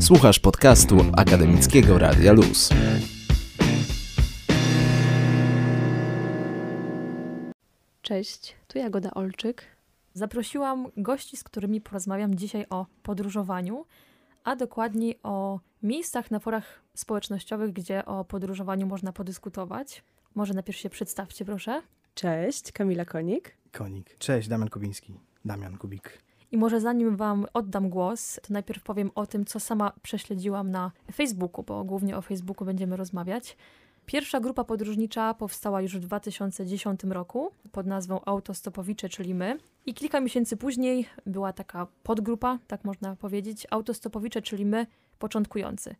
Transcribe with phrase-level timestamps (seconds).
[0.00, 2.68] Słuchasz podcastu Akademickiego Radia Luz.
[8.02, 9.64] Cześć, tu Jagoda Olczyk.
[10.14, 13.84] Zaprosiłam gości, z którymi porozmawiam dzisiaj o podróżowaniu,
[14.44, 20.02] a dokładniej o miejscach na forach społecznościowych, gdzie o podróżowaniu można podyskutować.
[20.34, 21.82] Może najpierw się przedstawcie, proszę.
[22.14, 23.56] Cześć, Kamila Konik.
[23.72, 24.18] Konik.
[24.18, 25.20] Cześć, Damian Kubiński.
[25.44, 26.27] Damian Kubik.
[26.52, 30.92] I może zanim Wam oddam głos, to najpierw powiem o tym, co sama prześledziłam na
[31.14, 33.56] Facebooku, bo głównie o Facebooku będziemy rozmawiać.
[34.06, 39.58] Pierwsza grupa podróżnicza powstała już w 2010 roku pod nazwą Autostopowicze, czyli my.
[39.86, 44.86] I kilka miesięcy później była taka podgrupa, tak można powiedzieć, Autostopowicze, czyli my,
[45.18, 45.96] początkujący.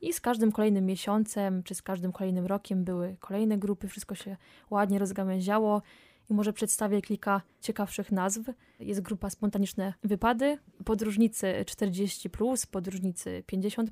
[0.00, 4.36] I z każdym kolejnym miesiącem, czy z każdym kolejnym rokiem były kolejne grupy, wszystko się
[4.70, 5.82] ładnie rozgałęziało.
[6.30, 8.40] I może przedstawię kilka ciekawszych nazw.
[8.80, 12.30] Jest grupa Spontaniczne Wypady, podróżnicy 40,
[12.70, 13.90] podróżnicy 50,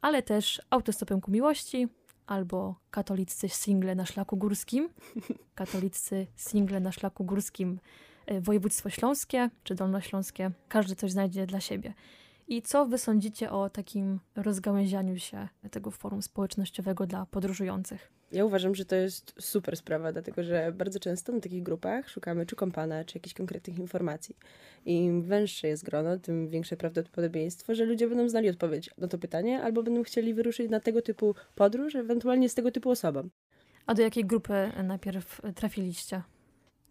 [0.00, 1.88] ale też Autostopem ku miłości,
[2.26, 4.88] albo katoliccy single na szlaku górskim,
[5.54, 7.80] katoliccy single na szlaku górskim,
[8.26, 10.50] e, województwo śląskie czy dolnośląskie.
[10.68, 11.94] Każdy coś znajdzie dla siebie.
[12.48, 18.12] I co wy sądzicie o takim rozgałęzianiu się tego forum społecznościowego dla podróżujących?
[18.34, 22.46] Ja uważam, że to jest super sprawa, dlatego że bardzo często na takich grupach szukamy
[22.46, 24.36] czy kompana, czy jakichś konkretnych informacji.
[24.86, 29.18] I im węższe jest grono, tym większe prawdopodobieństwo, że ludzie będą znali odpowiedź na to
[29.18, 33.28] pytanie, albo będą chcieli wyruszyć na tego typu podróż, ewentualnie z tego typu osobą.
[33.86, 36.22] A do jakiej grupy najpierw trafiliście?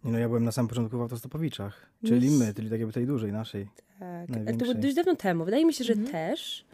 [0.04, 3.32] No, ja byłem na samym początku w Autostopowiczach, czyli my, czyli tak jakby tej dużej,
[3.32, 3.68] naszej.
[3.98, 5.44] Tak, ale to było dość dawno temu.
[5.44, 6.12] Wydaje mi się, że mhm.
[6.12, 6.64] też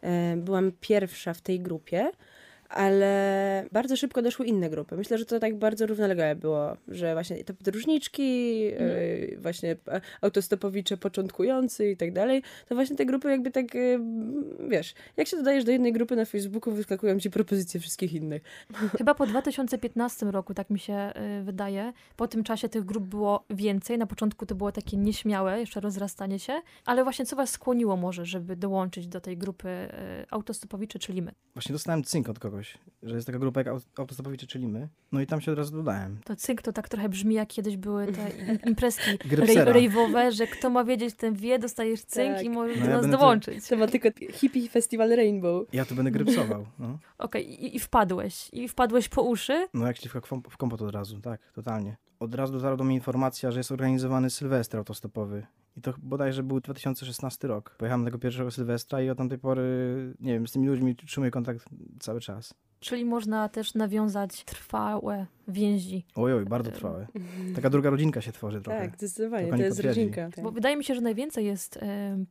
[0.00, 2.10] e, byłam pierwsza w tej grupie
[2.70, 4.96] ale bardzo szybko doszły inne grupy.
[4.96, 9.42] Myślę, że to tak bardzo równolegle było, że właśnie te podróżniczki, mm.
[9.42, 9.76] właśnie
[10.20, 13.78] autostopowicze początkujący i tak dalej, to właśnie te grupy jakby tak, e,
[14.68, 18.42] wiesz, jak się dodajesz do jednej grupy na Facebooku, wyskakują ci propozycje wszystkich innych.
[18.98, 21.92] Chyba po 2015 roku, tak mi się e, wydaje.
[22.16, 23.98] Po tym czasie tych grup było więcej.
[23.98, 28.24] Na początku to było takie nieśmiałe, jeszcze rozrastanie się, ale właśnie co was skłoniło może,
[28.24, 29.68] żeby dołączyć do tej grupy
[30.30, 31.32] autostopowicze, czyli my?
[31.54, 32.59] Właśnie dostałem cynk od kogoś
[33.02, 34.88] że jest taka grupa jak autostopowicze, czyli my.
[35.12, 36.18] No i tam się od razu dodałem.
[36.24, 38.30] To cynk to tak trochę brzmi, jak kiedyś były te
[38.70, 39.18] imprezki
[39.54, 42.44] rejwowe, że kto ma wiedzieć, ten wie, dostajesz cynk tak.
[42.44, 43.68] i możesz no do ja nas dołączyć.
[43.68, 45.66] To ma tylko Hippie Festival Rainbow.
[45.72, 46.66] Ja tu będę grypsował.
[46.78, 46.86] No.
[47.18, 47.66] Okej, okay.
[47.66, 48.50] I, i wpadłeś.
[48.52, 49.68] I wpadłeś po uszy?
[49.74, 50.20] No jak śliwka
[50.50, 51.96] w kompot od razu, tak, totalnie.
[52.20, 55.46] Od razu dotarła do mnie informacja, że jest organizowany Sylwester autostopowy.
[55.76, 57.74] I to bodajże był 2016 rok.
[57.78, 59.64] Pojechałem tego pierwszego Sylwestra i od tamtej pory,
[60.20, 61.64] nie wiem, z tymi ludźmi trzymuję kontakt
[62.00, 62.54] cały czas.
[62.80, 66.04] Czyli można też nawiązać trwałe więzi.
[66.14, 67.06] Oj, oj, bardzo trwałe.
[67.54, 68.80] Taka druga rodzinka się tworzy trochę.
[68.80, 70.30] Tak, zdecydowanie, to jest rodzinka.
[70.30, 70.44] Tak.
[70.44, 71.78] Bo wydaje mi się, że najwięcej jest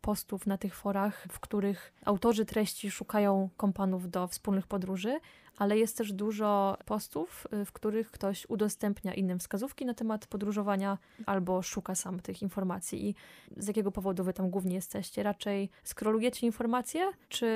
[0.02, 5.20] postów na tych forach, w których autorzy treści szukają kompanów do wspólnych podróży,
[5.60, 10.98] ale jest też dużo postów, y, w których ktoś udostępnia innym wskazówki na temat podróżowania
[11.26, 13.10] albo szuka sam tych informacji.
[13.10, 13.16] I
[13.58, 15.24] z jakiego powodu wy tam głównie jesteście?
[15.24, 17.48] Raczej skrolujecie informacje, czy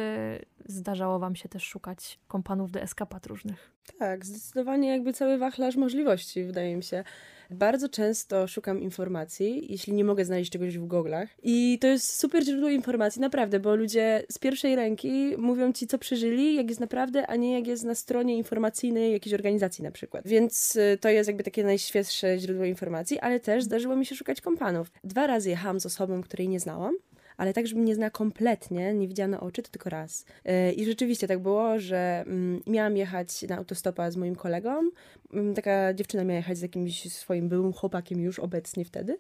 [0.65, 3.71] zdarzało wam się też szukać kompanów do eskapat różnych?
[3.99, 7.03] Tak, zdecydowanie jakby cały wachlarz możliwości, wydaje mi się.
[7.49, 11.29] Bardzo często szukam informacji, jeśli nie mogę znaleźć czegoś w goglach.
[11.43, 15.97] I to jest super źródło informacji, naprawdę, bo ludzie z pierwszej ręki mówią ci, co
[15.97, 20.27] przeżyli, jak jest naprawdę, a nie jak jest na stronie informacyjnej jakiejś organizacji na przykład.
[20.27, 24.41] Więc y, to jest jakby takie najświeższe źródło informacji, ale też zdarzyło mi się szukać
[24.41, 24.91] kompanów.
[25.03, 26.95] Dwa razy jechałam z osobą, której nie znałam
[27.37, 30.25] ale tak, żebym nie znała kompletnie, nie widziała na oczy, to tylko raz.
[30.45, 34.89] E, I rzeczywiście tak było, że mm, miałam jechać na autostopa z moim kolegą.
[35.33, 39.17] Mm, taka dziewczyna miała jechać z jakimś swoim byłym chłopakiem już obecnie wtedy.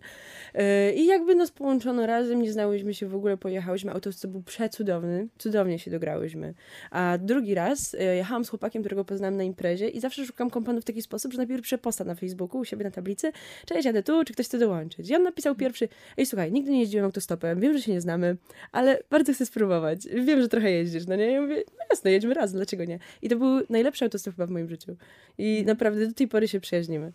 [0.53, 3.91] E, I jakby nas połączono razem, nie znałyśmy się w ogóle, pojechałyśmy.
[3.91, 6.53] Autostop był przecudowny, cudownie się dograłyśmy.
[6.91, 10.81] A drugi raz e, jechałam z chłopakiem, którego poznałam na imprezie i zawsze szukam kompanów
[10.81, 13.31] w taki sposób, że najpierw przeposta na Facebooku u siebie na tablicy,
[13.65, 15.09] cześć, jadę tu, czy ktoś chce dołączyć.
[15.09, 15.87] I on napisał pierwszy,
[16.17, 18.37] ej słuchaj, nigdy nie jeździłem autostopem, wiem, że się nie znamy,
[18.71, 20.07] ale bardzo chcę spróbować.
[20.07, 21.31] Wiem, że trochę jeździsz, no nie?
[21.31, 22.99] Ja mówię, no jasne, jedźmy razem, dlaczego nie?
[23.21, 24.95] I to był najlepszy autostop chyba w moim życiu.
[25.37, 27.11] I naprawdę do tej pory się przyjaźnimy.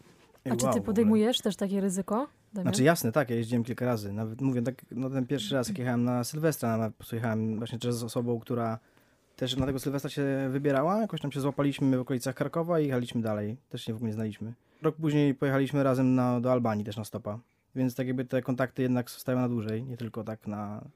[0.50, 2.28] A czy ty podejmujesz też takie ryzyko?
[2.52, 2.64] Damian?
[2.64, 4.12] Znaczy jasne, tak, ja jeździłem kilka razy.
[4.12, 8.02] Nawet mówię, tak, no ten pierwszy raz, jak jechałem na Sylwestra, pojechałem właśnie też z
[8.04, 8.78] osobą, która
[9.36, 11.00] też na tego Sylwestra się wybierała.
[11.00, 13.56] Jakoś tam się złapaliśmy w okolicach Krakowa i jechaliśmy dalej.
[13.68, 14.52] Też się w ogóle nie znaliśmy.
[14.82, 17.38] Rok później pojechaliśmy razem na, do Albanii też na stopa.
[17.76, 20.88] Więc tak jakby te kontakty jednak zostają na dłużej, nie tylko tak na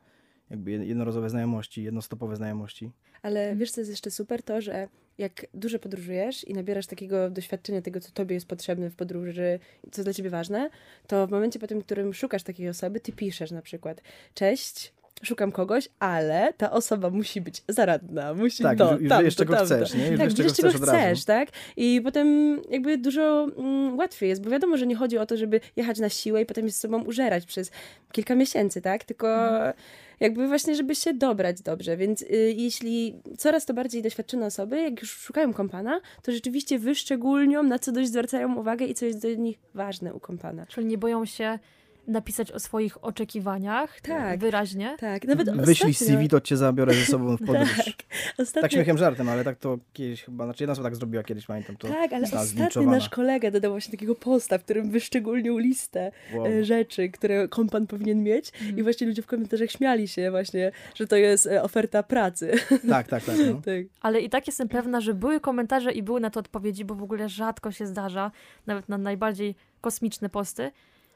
[0.51, 2.93] jakby jednorazowe znajomości, jednostopowe znajomości.
[3.23, 4.43] Ale wiesz, co jest jeszcze super?
[4.43, 4.89] To, że
[5.19, 9.59] jak dużo podróżujesz i nabierasz takiego doświadczenia tego, co tobie jest potrzebne w podróży,
[9.93, 10.71] co dla ciebie ważne,
[11.07, 14.03] to w momencie po tym, w którym szukasz takiej osoby, ty piszesz na przykład,
[14.35, 14.93] cześć,
[15.23, 19.55] szukam kogoś, ale ta osoba musi być zaradna, musi Tak, to, już- tamto, wiesz, czego
[19.57, 19.67] tamto.
[19.75, 20.09] chcesz, nie?
[20.09, 21.49] Już tak, wiesz, czego chcesz chcesz, tak?
[21.77, 25.61] I potem jakby dużo mm, łatwiej jest, bo wiadomo, że nie chodzi o to, żeby
[25.77, 27.71] jechać na siłę i potem się z sobą użerać przez
[28.13, 29.05] kilka miesięcy, tak?
[29.05, 29.73] Tylko Mhm.
[30.21, 35.01] jakby właśnie, żeby się dobrać dobrze, więc y, jeśli coraz to bardziej doświadczone osoby, jak
[35.01, 39.31] już szukają kompana, to rzeczywiście wyszczególnią, na co dość zwracają uwagę i co jest dla
[39.31, 40.67] nich ważne u kompana.
[40.67, 41.59] Czyli nie boją się
[42.07, 44.41] napisać o swoich oczekiwaniach Tak.
[44.41, 44.97] wyraźnie.
[45.01, 46.17] Tak, nawet Wyślij ostatnio...
[46.17, 47.77] CV, to cię zabiorę ze sobą w podróż.
[47.77, 47.95] Tak,
[48.39, 48.63] ostatnio...
[48.63, 51.77] Tak śmiechem żartem, ale tak to kiedyś chyba, znaczy jedna osoba tak zrobiła kiedyś, pamiętam
[51.77, 51.89] to.
[51.89, 56.47] Tak, ale ostatnio nasz kolega dodał właśnie takiego posta, w którym wyszczególnił listę Wow.
[56.47, 58.79] e, rzeczy, które kompan powinien mieć Mhm.
[58.79, 62.53] i właśnie ludzie w komentarzach śmiali się właśnie, że to jest e, oferta pracy.
[62.91, 63.37] Tak, tak, tak.
[63.47, 63.55] No.
[63.55, 63.75] tak.
[64.01, 67.03] Ale i tak jestem pewna, że były komentarze i były na to odpowiedzi, bo w
[67.03, 68.31] ogóle rzadko się zdarza,
[68.67, 70.71] nawet na najbardziej kosmiczne posty,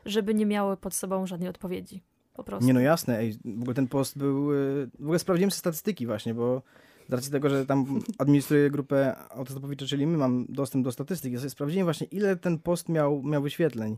[0.07, 2.03] żeby nie miały pod sobą żadnej odpowiedzi.
[2.35, 2.67] Po prostu.
[2.67, 6.07] Nie no jasne, ej, w ogóle ten post był, y, w ogóle sprawdziłem sobie statystyki
[6.07, 6.63] właśnie, bo
[7.09, 11.39] z racji tego, że tam administruję grupę autostopowicze, czyli my mam dostęp do statystyk, ja
[11.39, 13.97] sobie sprawdziłem właśnie ile ten post miał, miał wyświetleń.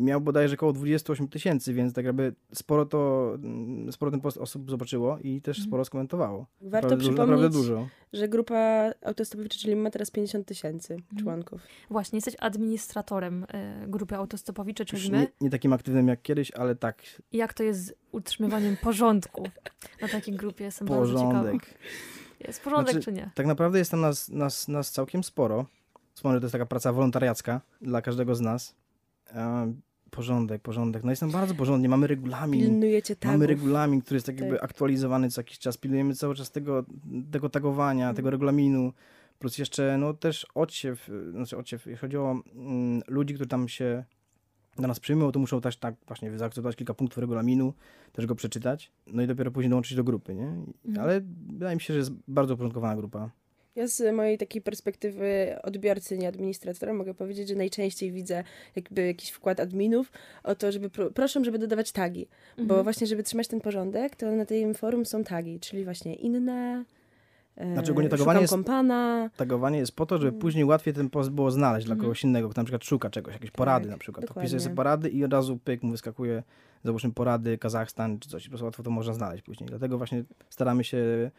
[0.00, 4.70] Miał bodajże około 28 tysięcy, więc tak jakby sporo to, mm, sporo ten post osób
[4.70, 6.46] zobaczyło i też sporo skomentowało.
[6.60, 7.88] Warto Naprawdę przypomnieć, naprawdę dużo.
[8.12, 11.22] że grupa autostopowiczy, czyli ma teraz 50 tysięcy Mhm.
[11.22, 11.60] członków.
[11.90, 15.18] Właśnie, jesteś administratorem e, grupy autostopowicze, czyli Już my.
[15.18, 19.44] nie, nie takim aktywnym jak kiedyś, ale tak, I jak to jest z utrzymywaniem porządku
[20.02, 20.64] na takiej grupie?
[20.64, 21.30] Jestem bardzo ciekawa.
[21.32, 21.78] porządek.
[22.40, 23.30] Jest porządek Znaczy, czy nie?
[23.34, 25.66] Tak naprawdę jest tam nas, nas, nas całkiem sporo.
[26.14, 28.74] Wspomnę, że to jest taka praca wolontariacka dla każdego z nas.
[30.20, 31.04] Porządek, porządek.
[31.04, 31.88] No jest tam bardzo porządnie.
[31.88, 32.60] Mamy regulamin.
[32.60, 33.32] Pilnujecie tagów.
[33.34, 34.64] Mamy regulamin, który jest tak jakby Tak.
[34.64, 35.76] aktualizowany co jakiś czas.
[35.76, 36.84] Pilnujemy cały czas tego,
[37.32, 38.16] tego tagowania, Mhm.
[38.16, 38.92] tego regulaminu.
[39.38, 44.04] Plus jeszcze, no też odsiew, znaczy odsiew, jeśli chodzi o mm, ludzi, którzy tam się
[44.78, 47.74] do nas przyjmują, to muszą też tak właśnie zaakceptować kilka punktów regulaminu,
[48.12, 50.46] też go przeczytać, no i dopiero później dołączyć do grupy, nie?
[50.46, 51.00] Mhm.
[51.00, 51.20] Ale
[51.52, 53.30] wydaje mi się, że jest bardzo uporządkowana grupa.
[53.76, 58.44] Ja z mojej takiej perspektywy odbiorcy, nie administratora, mogę powiedzieć, że najczęściej widzę
[58.76, 60.12] jakby jakiś wkład adminów
[60.44, 62.26] o to, żeby pro, proszę, żeby dodawać tagi.
[62.56, 62.82] Bo Mhm.
[62.82, 66.84] właśnie, żeby trzymać ten porządek, to na tym forum są tagi, czyli właśnie inne,
[67.56, 69.30] e, Znaczy ogólnie tagowanie jest- kompana.
[69.36, 70.40] Tagowanie jest po to, żeby Mm.
[70.40, 72.04] później łatwiej ten post było znaleźć dla Mhm.
[72.06, 74.26] kogoś innego, kto na przykład szuka czegoś, jakieś porady Tak, na przykład.
[74.26, 74.42] Dokładnie.
[74.48, 76.42] wpisuje sobie porady i od razu pyk mu wyskakuje,
[76.84, 78.44] załóżmy porady, Kazachstan czy coś.
[78.44, 79.68] Po prostu łatwo to można znaleźć później.
[79.68, 81.30] Dlatego właśnie staramy się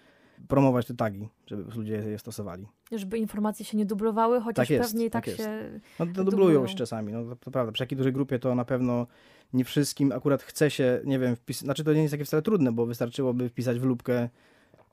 [0.48, 2.68] promować te tagi, żeby ludzie je stosowali.
[2.92, 5.40] Żeby informacje się nie dublowały, chociaż Tak jest, pewnie tak, tak jest.
[5.50, 5.80] się...
[6.00, 6.32] No to Dublują.
[6.32, 7.72] dublują się czasami, no to, to prawda.
[7.72, 9.08] Przy takiej dużej grupie to na pewno
[9.54, 11.60] nie wszystkim akurat chce się, nie wiem, wpis...
[11.60, 14.30] znaczy to nie jest takie wcale trudne, bo wystarczyłoby wpisać w lubkę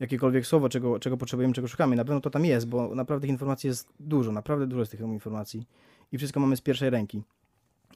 [0.01, 1.97] jakiekolwiek słowo, czego, czego potrzebujemy, czego szukamy.
[1.97, 5.01] Na pewno to tam jest, bo naprawdę tych informacji jest dużo, naprawdę dużo jest tych
[5.01, 5.67] informacji
[6.13, 7.23] i wszystko mamy z pierwszej ręki.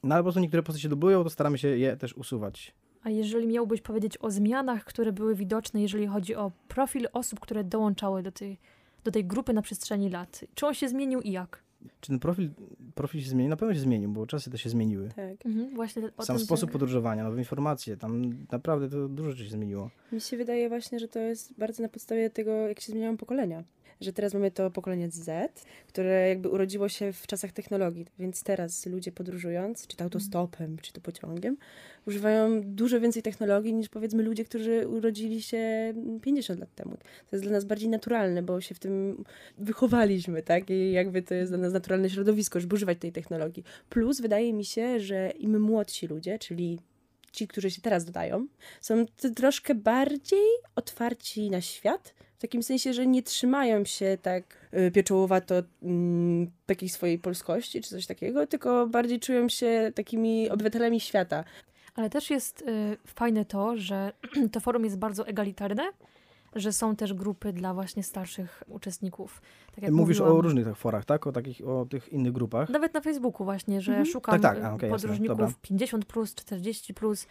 [0.03, 2.73] No ale po prostu niektóre posty się dublują, to staramy się je też usuwać.
[3.03, 7.63] A jeżeli miałbyś powiedzieć o zmianach, które były widoczne, jeżeli chodzi o profil osób, które
[7.63, 8.57] dołączały do tej,
[9.03, 11.63] do tej grupy na przestrzeni lat, czy on się zmienił i jak?
[12.01, 12.49] Czy ten profil,
[12.95, 13.49] profil się zmienił?
[13.49, 15.09] Na pewno się zmienił, bo czasy też się zmieniły.
[15.15, 15.45] Tak.
[15.45, 19.89] Mhm, właśnie Sam sposób się- podróżowania, nowe informacje, tam naprawdę to dużo rzeczy się zmieniło.
[20.11, 23.63] Mi się wydaje właśnie, że to jest bardzo na podstawie tego, jak się zmieniają pokolenia.
[24.03, 28.85] Że teraz mamy to pokolenie Z, które jakby urodziło się w czasach technologii, więc teraz
[28.85, 31.57] ludzie podróżując, czy to autostopem, czy to pociągiem,
[32.07, 36.97] używają dużo więcej technologii niż powiedzmy ludzie, którzy urodzili się 50 lat temu.
[37.29, 39.23] To jest dla nas bardziej naturalne, bo się w tym
[39.57, 40.69] wychowaliśmy, tak?
[40.69, 43.63] I jakby to jest dla nas naturalne środowisko, żeby używać tej technologii.
[43.89, 46.79] Plus wydaje mi się, że im młodsi ludzie, czyli
[47.31, 48.47] ci, którzy się teraz dodają,
[48.81, 49.05] są
[49.35, 56.51] troszkę bardziej otwarci na świat, takim sensie, że nie trzymają się tak y, pieczołowato mm,
[56.65, 61.43] takiej swojej polskości czy coś takiego, tylko bardziej czują się takimi obywatelami świata.
[61.95, 64.11] Ale też jest y, fajne to, że
[64.51, 65.83] to forum jest bardzo egalitarne,
[66.55, 69.41] że są też grupy dla właśnie starszych uczestników.
[69.75, 70.37] Tak jak Mówisz mówiłam.
[70.37, 71.27] o różnych tak forach, tak?
[71.27, 72.69] O takich, o tych innych grupach.
[72.69, 74.05] Nawet na Facebooku właśnie, że Mhm.
[74.05, 75.53] szukam Tak, tak, a, jasne, podróżników dobra.
[75.63, 76.93] 50+, plus, 40+.
[76.93, 77.27] Plus.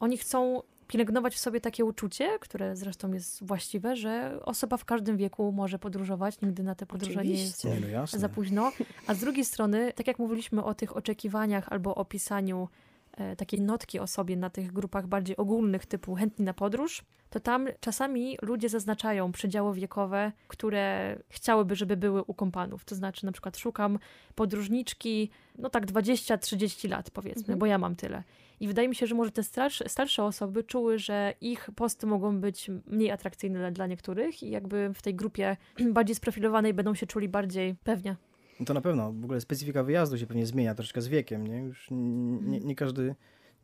[0.00, 5.16] Oni chcą pielęgnować w sobie takie uczucie, które zresztą jest właściwe, że osoba w każdym
[5.16, 7.68] wieku może podróżować, nigdy na te podróże nie jest Oczywiście.
[7.68, 8.18] Nie, no jasne.
[8.18, 8.72] za późno.
[9.06, 12.68] A z drugiej strony, tak jak mówiliśmy o tych oczekiwaniach albo o pisaniu
[13.16, 17.40] e, takiej notki o sobie na tych grupach bardziej ogólnych, typu chętni na podróż, to
[17.40, 22.84] tam czasami ludzie zaznaczają przedziały wiekowe, które chciałyby, żeby były u kompanów.
[22.84, 23.98] To znaczy, na przykład szukam
[24.34, 27.58] podróżniczki, no tak 20-30 lat powiedzmy, Mhm.
[27.58, 28.22] bo ja mam tyle.
[28.60, 32.40] I wydaje mi się, że może te starsze, starsze osoby czuły, że ich posty mogą
[32.40, 35.56] być mniej atrakcyjne dla niektórych i jakby w tej grupie
[35.92, 38.16] bardziej sprofilowanej będą się czuli bardziej pewnie.
[38.60, 39.12] No to na pewno.
[39.12, 41.58] W ogóle specyfika wyjazdu się pewnie zmienia troszeczkę z wiekiem, nie?
[41.58, 43.14] Już nie, nie, każdy,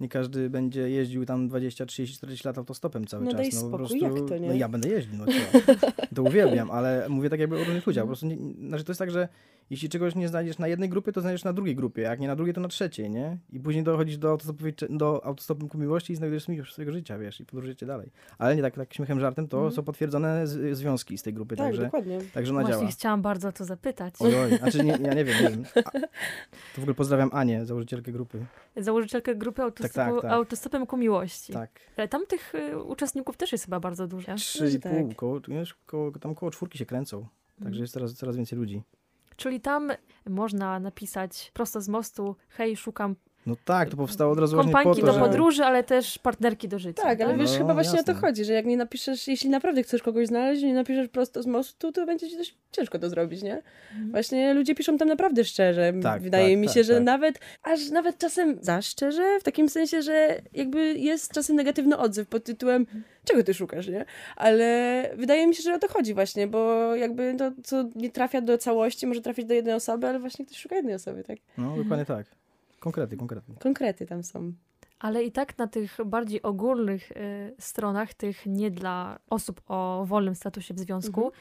[0.00, 3.40] nie każdy będzie jeździł tam 20, 30, 40 lat autostopem cały No czas.
[3.40, 4.48] daj no po spokój, prostu, jak to, nie?
[4.48, 5.32] No ja będę jeździł, no co?
[6.14, 8.04] To uwielbiam, ale mówię tak jakby o różnych ludziach.
[8.04, 8.36] Po prostu nie,
[8.68, 9.28] znaczy to jest tak, że
[9.70, 12.36] jeśli czegoś nie znajdziesz na jednej grupie, to znajdziesz na drugiej grupie, jak nie na
[12.36, 13.38] drugiej, to na trzeciej, nie?
[13.52, 17.40] I później dochodzisz do, autostopowej, do autostopem ku miłości i znajdujesz miłość swojego życia, wiesz,
[17.40, 18.10] i podróżujecie dalej.
[18.38, 19.74] Ale nie tak, tak śmiechem, żartem, to Mhm.
[19.74, 22.18] są potwierdzone z, związki z tej grupy, Tak, także, dokładnie.
[22.34, 22.90] także ona Właśnie działa.
[22.90, 24.14] chciałam bardzo o to zapytać.
[24.18, 25.64] Oj, oj, znaczy nie, ja nie wiem, nie wiem.
[25.84, 25.90] A,
[26.74, 28.46] to w ogóle pozdrawiam Anię, założycielkę grupy.
[28.76, 30.30] Założycielkę grupy autostopu, tak, tak.
[30.32, 31.52] autostopem ku miłości.
[31.52, 31.70] Tak.
[31.96, 34.34] Ale tam tych y, uczestników też jest chyba bardzo dużo.
[34.34, 34.92] Trzy i tak.
[34.92, 37.16] pół, koło, wiesz, koło, tam koło czwórki się kręcą.
[37.18, 37.64] Mhm.
[37.64, 38.82] Także jest coraz, coraz więcej ludzi.
[39.40, 39.92] Czyli tam
[40.26, 43.16] można napisać prosto z mostu, hej, szukam
[43.46, 45.20] No tak, to powstało od razu właśnie po kompanki to, do że...
[45.20, 47.02] podróży, ale też partnerki do życia.
[47.02, 48.28] Tak, ale No, wiesz, chyba właśnie o to jasne.
[48.28, 51.92] chodzi, że jak nie napiszesz, jeśli naprawdę chcesz kogoś znaleźć, nie napiszesz prosto z mostu,
[51.92, 53.62] to będzie ci dość ciężko to zrobić, nie?
[53.90, 54.10] Mhm.
[54.10, 55.92] Właśnie ludzie piszą tam naprawdę szczerze.
[56.02, 57.02] Tak, Wydaje tak, mi tak, się, że tak.
[57.02, 62.28] nawet, aż nawet czasem za szczerze, w takim sensie, że jakby jest czasem negatywny odzew
[62.28, 62.86] pod tytułem
[63.24, 64.04] czego ty szukasz, nie?
[64.36, 68.40] Ale wydaje mi się, że o to chodzi właśnie, bo jakby to, co nie trafia
[68.40, 71.38] do całości, może trafić do jednej osoby, ale właśnie ktoś szuka jednej osoby, tak?
[71.58, 72.39] No, dokładnie tak.
[72.80, 73.52] Konkrety, konkrety.
[73.60, 74.52] Konkrety tam są.
[74.98, 77.14] Ale i tak na tych bardziej ogólnych y,
[77.58, 81.32] stronach, tych nie dla osób o wolnym statusie w związku,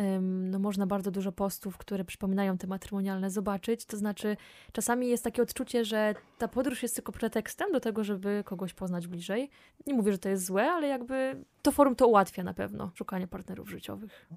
[0.00, 3.84] ym, no można bardzo dużo postów, które przypominają te matrymonialne zobaczyć.
[3.84, 4.36] To znaczy,
[4.72, 9.06] czasami jest takie odczucie, że ta podróż jest tylko pretekstem do tego, żeby kogoś poznać
[9.06, 9.50] bliżej.
[9.86, 13.28] Nie mówię, że to jest złe, ale jakby to forum to ułatwia na pewno szukanie
[13.28, 14.28] partnerów życiowych.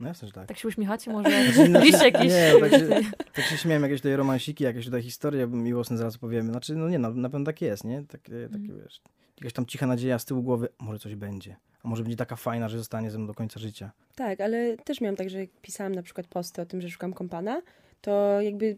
[0.00, 0.48] No jasne, że tak.
[0.48, 1.30] Tak się uśmiechacie, może
[1.66, 2.32] Znaczy, liście jakieś...
[2.32, 2.88] Nie, tak się,
[3.32, 6.50] tak się śmiałem, jakieś tutaj romansiki, jakieś tutaj historie miłosne zaraz powiemy.
[6.50, 8.02] Znaczy, no nie, no, na pewno tak jest, nie?
[8.02, 8.80] Takie, takie Mhm.
[8.82, 9.00] wiesz,
[9.40, 11.56] jakaś tam cicha nadzieja z tyłu głowy, może coś będzie.
[11.82, 13.90] A może będzie taka fajna, że zostanie ze mną do końca życia.
[14.14, 17.12] Tak, ale też miałam tak, że jak pisałam na przykład posty o tym, że szukam
[17.12, 17.62] kompana,
[18.00, 18.76] to jakby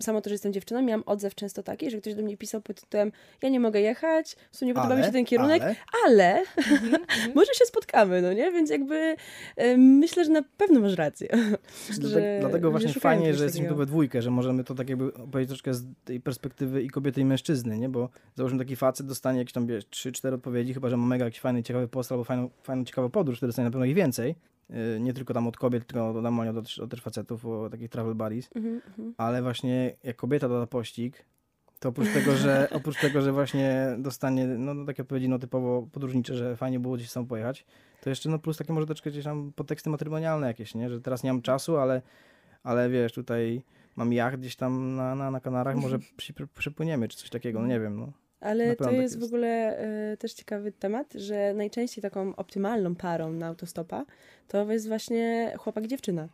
[0.00, 2.80] samo to, że jestem dziewczyną, miałam odzew często taki, że ktoś do mnie pisał pod
[2.80, 5.74] tytułem ja nie mogę jechać, w sumie nie podoba mi się ten kierunek, ale,
[6.06, 7.32] ale Mhm, mhm.
[7.34, 8.52] może się spotkamy, no nie?
[8.52, 9.16] Więc jakby
[9.56, 11.28] e, myślę, że na pewno masz rację.
[11.88, 14.88] Dlatego, że dlatego właśnie szukają fajnie, że jesteśmy tu we dwójkę, że możemy to tak
[14.88, 17.88] jakby opowiedzieć troszkę z tej perspektywy i kobiety i mężczyzny, nie?
[17.88, 21.40] Bo załóżmy taki facet dostanie jakieś tam, wiesz, 3-4 odpowiedzi, chyba, że ma mega jakiś
[21.40, 24.34] fajny, ciekawy post albo fajną, fajną ciekawą podróż, to dostanie na pewno ich więcej.
[24.70, 28.14] Yy, Nie tylko tam od kobiet, tylko normalnie od, od też facetów, o takich travel
[28.14, 28.50] buddies.
[28.56, 29.14] Mhm, mhm.
[29.16, 31.24] ale właśnie jak kobieta doda pościg,
[31.80, 35.88] to oprócz tego, że oprócz tego, że właśnie dostanie no, no, takie odpowiedzi no, typowo
[35.92, 37.66] podróżnicze, że fajnie było gdzieś sam pojechać,
[38.00, 40.90] to jeszcze no plus takie może troszkę gdzieś tam podteksty matrymonialne jakieś, nie?
[40.90, 42.02] Że teraz nie mam czasu, ale,
[42.62, 43.62] ale wiesz, tutaj
[43.96, 47.66] mam jacht gdzieś tam na, na, na Kanarach, może przy, przypłyniemy czy coś takiego, no
[47.66, 48.12] nie wiem, no.
[48.44, 49.32] Ale to tak jest w jest.
[49.32, 54.04] ogóle e, też ciekawy temat, że najczęściej taką optymalną parą na autostopa
[54.48, 56.28] to jest właśnie chłopak-dziewczyna.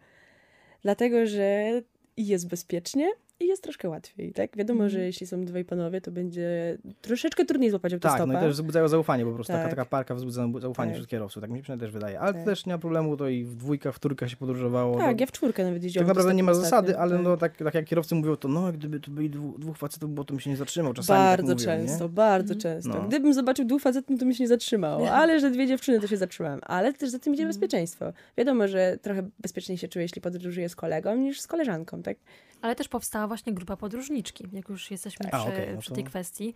[0.82, 1.70] Dlatego, że
[2.16, 4.56] jest bezpiecznie i jest troszkę łatwiej, tak?
[4.56, 4.90] Wiadomo, Mhm.
[4.90, 8.18] że jeśli są dwaj panowie, to będzie troszeczkę trudniej złapać autostopa.
[8.18, 9.70] Tak, no i też wzbudzają zaufanie po prostu, taka, Tak.
[9.70, 10.96] taka parka wzbudza zaufanie Tak.
[10.96, 12.42] wśród kierowców, tak mi się przynajmniej też wydaje, ale Tak.
[12.42, 14.98] to też nie ma problemu, to i w dwójkach, w trójkach się podróżowało.
[14.98, 16.06] Tak, do- ja w czwórkę nawet jeździłam.
[16.06, 17.24] Tak naprawdę nie ma autostopem zasady, ostatnio, ale tak.
[17.24, 20.24] no tak, tak jak kierowcy mówią, to no gdyby tu byli dwóch, dwóch facetów, bo
[20.24, 20.92] to mi się nie zatrzymał.
[20.94, 22.10] Czasami bardzo tak mówią, często, Nie?
[22.10, 22.60] bardzo Mhm.
[22.60, 22.98] często.
[23.02, 23.08] No.
[23.08, 26.16] Gdybym zobaczył dwóch facetów, to mi się nie zatrzymało, ale że dwie dziewczyny, to się
[26.16, 26.60] zatrzymałem.
[26.62, 27.60] Ale też za tym idzie Mhm.
[27.60, 28.12] bezpieczeństwo.
[28.38, 32.16] Wiadomo, że trochę bezpieczniej się czuję, jeśli podróżuję z kolegą, niż z koleżanką, tak?
[32.62, 35.94] Ale też powstała właśnie grupa podróżniczki, jak już jesteśmy A, przy, okej, no przy to-
[35.94, 36.54] tej kwestii.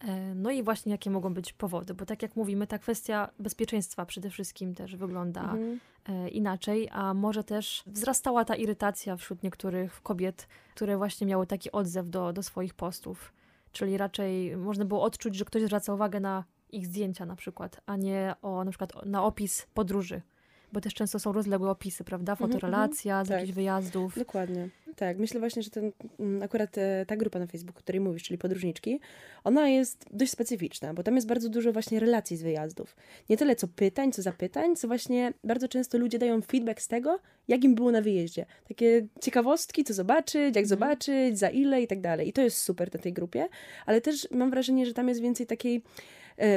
[0.00, 4.06] E, No i właśnie jakie mogą być powody, bo tak jak mówimy, ta kwestia bezpieczeństwa
[4.06, 5.80] przede wszystkim też wygląda Mhm.
[6.08, 11.72] e, inaczej, a może też wzrastała ta irytacja wśród niektórych kobiet, które właśnie miały taki
[11.72, 13.32] odzew do, do swoich postów.
[13.72, 17.96] Czyli raczej można było odczuć, że ktoś zwraca uwagę na ich zdjęcia na przykład, a
[17.96, 20.22] nie o, na przykład na opis podróży.
[20.72, 22.32] Bo też często są rozległe opisy, prawda?
[22.32, 23.36] Mhm, Fotorelacja z tak.
[23.36, 24.18] jakichś wyjazdów.
[24.18, 24.68] Dokładnie.
[24.96, 28.22] Tak, myślę właśnie, że ten, mm, akurat e, ta grupa na Facebooku, o której mówisz,
[28.22, 29.00] czyli podróżniczki,
[29.44, 32.96] ona jest dość specyficzna, bo tam jest bardzo dużo właśnie relacji z wyjazdów.
[33.30, 37.18] Nie tyle co pytań, co zapytań, co właśnie bardzo często ludzie dają feedback z tego,
[37.48, 38.46] jak im było na wyjeździe.
[38.68, 40.66] Takie ciekawostki, co zobaczyć, jak Mhm.
[40.66, 42.28] zobaczyć, za ile i tak dalej.
[42.28, 43.48] I to jest super na tej grupie,
[43.86, 45.82] ale też mam wrażenie, że tam jest więcej takiej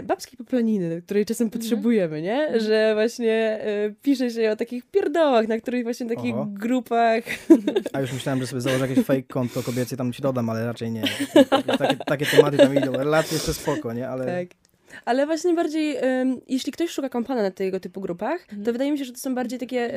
[0.03, 2.41] babskiej poplaniny, której czasem potrzebujemy, nie?
[2.41, 2.59] Mhm.
[2.59, 6.47] Że właśnie e, pisze się o takich pierdołach, na których właśnie takich Oho.
[6.49, 7.23] grupach
[7.93, 10.91] A już myślałem, że sobie założę jakieś fake konto kobiece, tam ci dodam, ale raczej
[10.91, 11.03] nie.
[11.49, 12.91] Takie, takie tematy tam idą.
[12.91, 14.09] Relacje jeszcze spoko, nie?
[14.09, 14.57] Ale Tak.
[15.05, 15.95] Ale właśnie bardziej,
[16.47, 18.63] jeśli ktoś szuka kompana na tego typu grupach, Mhm.
[18.63, 19.91] to wydaje mi się, że to są bardziej takie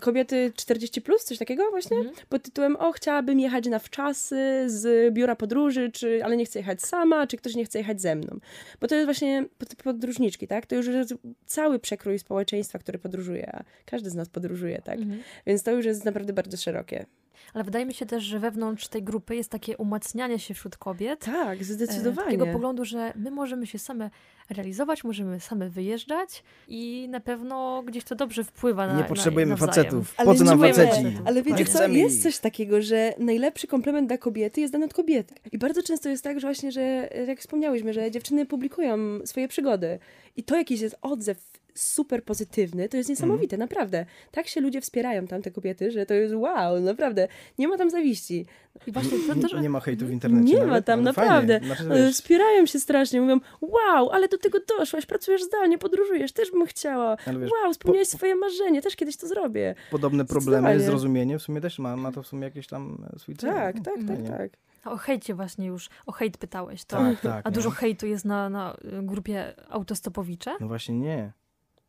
[0.00, 2.14] kobiety 40, plus, coś takiego właśnie, Mhm.
[2.28, 6.82] pod tytułem o, chciałabym jechać na wczasy z biura podróży, czy, ale nie chcę jechać
[6.82, 8.38] sama, czy ktoś nie chce jechać ze mną.
[8.80, 10.66] Bo to jest właśnie pod- podróżniczki, tak?
[10.66, 11.14] To już jest
[11.46, 14.98] cały przekrój społeczeństwa, które podróżuje, a każdy z nas podróżuje, tak?
[14.98, 15.22] Mhm.
[15.46, 17.06] Więc to już jest naprawdę bardzo szerokie.
[17.54, 21.24] Ale wydaje mi się też, że wewnątrz tej grupy jest takie umacnianie się wśród kobiet.
[21.24, 22.26] Tak, e, zdecydowanie.
[22.26, 24.10] Takiego poglądu, że my możemy się same
[24.50, 29.56] realizować, możemy same wyjeżdżać i na pewno gdzieś to dobrze wpływa na Nie potrzebujemy na,
[29.56, 30.14] facetów.
[30.16, 31.04] Ale Po co nam nie potrzebujemy faceci?
[31.04, 31.26] facetów.
[31.26, 35.34] Ale wiecie co, jest coś takiego, że najlepszy komplement dla kobiety jest dany od kobiety.
[35.52, 39.98] I bardzo często jest tak, że właśnie, że jak wspomniałyśmy, że dziewczyny publikują swoje przygody
[40.36, 44.06] i to jakiś jest odzew super pozytywny, to jest niesamowite, naprawdę.
[44.30, 47.28] Tak się ludzie wspierają tam, te kobiety, że to jest wow, naprawdę.
[47.58, 48.46] Nie ma tam zawiści.
[48.86, 50.52] I właśnie to, to, że Nie, ma hejtu w internecie.
[50.52, 51.60] Nie ma nawet, tam, ale naprawdę.
[51.60, 51.76] Fajnie.
[51.84, 56.66] Znaczy, Wspierają się strasznie, mówią, wow, ale do tego doszłaś, pracujesz zdalnie, podróżujesz, też bym
[56.66, 57.16] chciała.
[57.40, 59.74] wiesz, Wow, spełniłeś swoje marzenie, też kiedyś to zrobię.
[59.90, 63.36] podobne problemy, zrozumienie w sumie też ma, ma to w sumie jakieś tam e, swój
[63.36, 63.50] cel.
[63.54, 64.28] Tak, tak, tak, Nie?
[64.28, 64.50] tak.
[64.84, 66.84] o hejcie właśnie już, o hejt pytałeś.
[66.84, 67.46] To, Tak, tak.
[67.46, 67.54] a nie?
[67.54, 70.50] dużo hejtu jest na, na y, grupie autostopowicze?
[70.60, 71.32] No właśnie nie.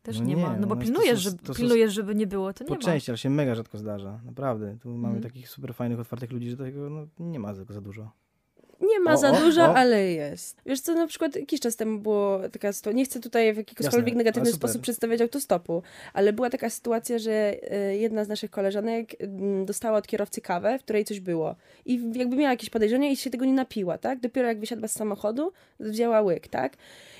[0.05, 0.57] Też no nie, nie, ma.
[0.57, 2.73] No bo no to pilnujesz, są- to są- pilnujesz, żeby nie było, to nie Po
[2.75, 2.79] ma.
[2.81, 4.19] części, ale się mega rzadko zdarza.
[4.25, 4.77] Naprawdę.
[4.81, 5.23] Tu mamy Mhm.
[5.23, 8.11] takich super fajnych, otwartych ludzi, że tego no, nie ma za dużo.
[8.81, 9.75] Nie ma O, za dużo, o.
[9.75, 10.61] ale jest.
[10.65, 13.93] Wiesz co, na przykład jakiś czas temu było taka sytuacja, nie chcę tutaj w jakikolwiek
[13.93, 19.15] Jasne, negatywny sposób przedstawiać autostopu, ale była taka sytuacja, że e, jedna z naszych koleżanek
[19.19, 21.55] mm, dostała od kierowcy kawę, w której coś było
[21.85, 24.19] i jakby miała jakieś podejrzenie i się tego nie napiła, tak?
[24.19, 26.73] Dopiero jak wysiadła z samochodu, wzięła łyk, tak?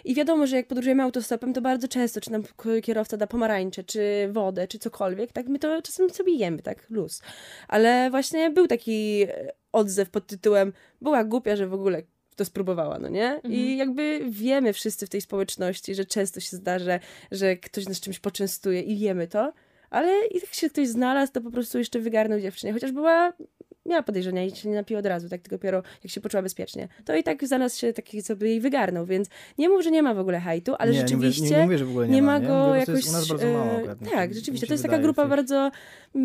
[0.06, 2.44] I wiadomo, że jak podróżujemy autostopem, to bardzo często, czy nam
[2.84, 5.48] kierowca da pomarańcze, czy wodę, czy cokolwiek, tak?
[5.48, 6.90] My to czasem sobie jemy, tak?
[6.90, 7.22] Luz.
[7.68, 12.02] Ale właśnie był taki e, odzew pod tytułem była głupia, że w ogóle
[12.36, 13.42] to spróbowała, no nie?
[13.44, 13.78] I Mhm.
[13.78, 17.00] jakby wiemy wszyscy w tej społeczności, że często się zdarza,
[17.32, 19.54] że ktoś nas czymś poczęstuje i wiemy to,
[19.90, 23.34] ale i jak się ktoś znalazł, to po prostu jeszcze wygarnął dziewczynie, chociaż była,
[23.86, 26.88] miała podejrzenia i się nie napiła od razu, tak tylko dopiero jak się poczuła bezpiecznie.
[27.06, 30.14] To i tak znalazł się taki sobie jej wygarnął, więc nie mów, że nie ma
[30.14, 32.22] w ogóle hajtu, ale nie, rzeczywiście Nie, mówię, nie, mówię, że w ogóle nie, nie
[32.22, 32.48] ma nie?
[32.48, 32.86] go Mówię, jakoś...
[32.86, 34.02] prostu Jest u nas bardzo mało akurat.
[34.02, 35.72] mi tak, się- rzeczywiście, to jest taka wydaje grupa bardzo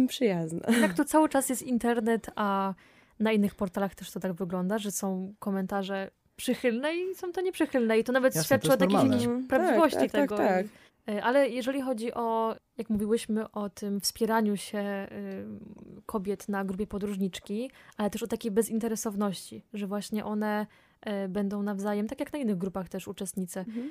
[0.09, 0.61] przyjazna.
[0.81, 2.75] Tak, to cały czas jest internet, a
[3.21, 7.99] na innych portalach też to tak wygląda, że są komentarze przychylne i są to nieprzychylne
[7.99, 10.37] i to nawet Jasne, świadczy o takiej jakiejś Mm, prawdziwości tak, tak, tego.
[10.37, 10.67] tak,
[11.09, 16.87] Y, Ale jeżeli chodzi o, jak mówiłyśmy o tym wspieraniu się y, kobiet na grupie
[16.87, 20.67] podróżniczki, ale też o takiej bezinteresowności, że właśnie one
[21.29, 23.91] będą nawzajem, tak jak na innych grupach też uczestnicy, Mhm.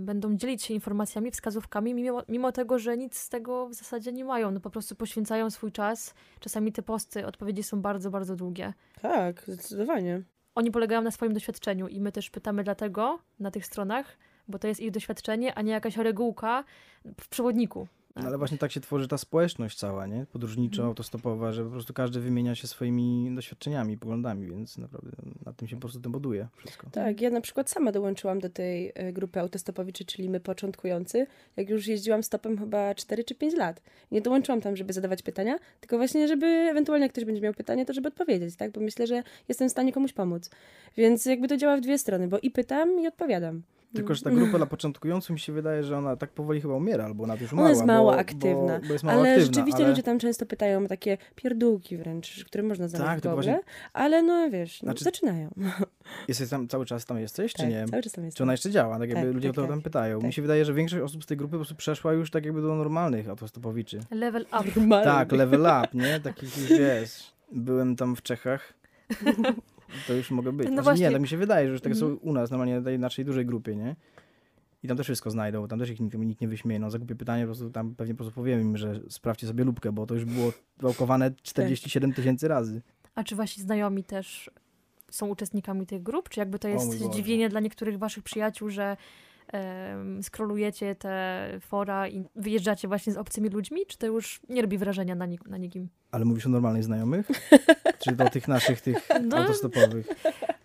[0.00, 4.12] y, będą dzielić się informacjami, wskazówkami, mimo, mimo tego, że nic z tego w zasadzie
[4.12, 4.50] nie mają.
[4.50, 6.14] No po prostu poświęcają swój czas.
[6.40, 8.72] Czasami te posty, odpowiedzi są bardzo, bardzo długie.
[9.02, 10.22] Tak, zdecydowanie.
[10.54, 14.16] Oni polegają na swoim doświadczeniu i my też pytamy dlatego na tych stronach,
[14.48, 16.64] bo to jest ich doświadczenie, a nie jakaś regułka
[17.20, 17.88] w przewodniku.
[18.16, 20.26] No, ale właśnie tak się tworzy ta społeczność cała, nie?
[20.32, 20.88] Podróżnicza, Mhm.
[20.88, 25.10] autostopowa, że po prostu każdy wymienia się swoimi doświadczeniami, poglądami, więc naprawdę
[25.46, 26.86] na tym się po prostu tym buduje wszystko.
[26.90, 31.70] Tak, ja na przykład sama dołączyłam do tej e, grupy autostopowiczy, czyli my początkujący, jak
[31.70, 33.82] już jeździłam stopem chyba 4 czy 5 lat.
[34.10, 37.86] Nie dołączyłam tam, żeby zadawać pytania, tylko właśnie, żeby ewentualnie jak ktoś będzie miał pytanie,
[37.86, 38.72] to żeby odpowiedzieć, tak?
[38.72, 40.50] Bo myślę, że jestem w stanie komuś pomóc.
[40.96, 43.62] Więc jakby to działa w dwie strony, bo i pytam, i odpowiadam.
[43.94, 47.04] Tylko, że ta grupa dla początkujących mi się wydaje, że ona tak powoli chyba umiera,
[47.04, 49.54] albo ona już Ona mała, jest mało bo, aktywna, Bo, bo jest mało Ale aktywna,
[49.54, 49.88] rzeczywiście ale...
[49.88, 53.60] ludzie tam często pytają o takie pierdółki wręcz, które można znaleźć Tak, w Google, właśnie-
[53.92, 55.50] ale no wiesz, no, Znaczy- zaczynają.
[56.28, 57.84] Jesteś tam, cały czas tam jesteś, czy tak, nie?
[57.90, 58.36] cały czas tam jest.
[58.36, 58.98] Czy ona jeszcze działa?
[58.98, 60.16] Tak jakby Tak, ludzie tak, o to tam pytają.
[60.16, 60.32] Mi Tak.
[60.32, 62.74] się wydaje, że większość osób z tej grupy po prostu przeszła już tak jakby do
[62.74, 64.00] normalnych autostopowiczy.
[64.10, 64.64] Level up.
[64.76, 65.04] Normalnie.
[65.04, 66.20] Tak, level up, nie?
[66.20, 67.32] Takich już wiesz.
[67.52, 68.72] Byłem tam w Czechach.
[70.06, 70.66] To już mogę być.
[70.66, 71.06] No Znaczy, właśnie.
[71.06, 72.28] Nie, tak mi się wydaje, że już tak są Mhm.
[72.28, 73.96] u nas normalnie na tej naszej dużej grupie, nie?
[74.82, 76.80] I tam też wszystko znajdą, tam też ich nikt, nikt nie wyśmieje.
[76.80, 79.64] No, za głupie pytanie, po prostu tam pewnie po prostu powiem im, że sprawdźcie sobie
[79.64, 82.82] lubkę, bo to już było wałkowane 47 tysięcy razy.
[83.14, 84.50] A czy wasi znajomi też
[85.10, 86.28] są uczestnikami tych grup?
[86.28, 88.96] Czy jakby to jest zdziwienie dla niektórych waszych przyjaciół, że
[90.22, 93.80] skrolujecie te fora i wyjeżdżacie właśnie z obcymi ludźmi?
[93.86, 95.88] Czy to już nie robi wrażenia na, nik- na nikim?
[96.10, 97.28] Ale mówisz o normalnych znajomych?
[98.04, 99.36] Czy do tych naszych, tych No.
[99.36, 100.06] autostopowych?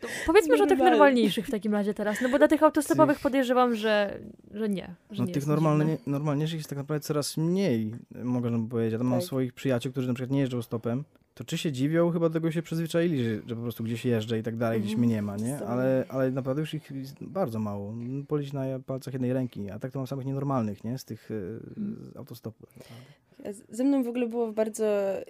[0.01, 0.97] To powiedzmy, że o tych Normalnie.
[0.99, 2.21] normalniejszych w takim razie teraz.
[2.21, 4.19] No bo dla tych autostopowych podejrzewam, że,
[4.53, 4.95] że nie.
[5.11, 8.91] Że No nie tych normalnie, normalniejszych jest tak naprawdę coraz mniej, można by powiedzieć.
[8.91, 9.25] Ja tam mam Tak.
[9.27, 11.03] swoich przyjaciół, którzy na przykład nie jeżdżą stopem,
[11.37, 14.39] to czy się dziwią, chyba do tego się przyzwyczaili, że, że po prostu gdzieś jeżdżę
[14.39, 15.07] i tak dalej, gdzieś Mhm.
[15.07, 15.57] mnie nie ma, nie?
[15.67, 17.93] Ale, ale naprawdę już ich bardzo mało.
[18.27, 20.97] Polić na palcach jednej ręki, a tak to mam samych nienormalnych, nie?
[20.97, 21.33] Z tych e,
[22.13, 22.69] z autostopów.
[23.69, 24.85] Ze mną w ogóle było bardzo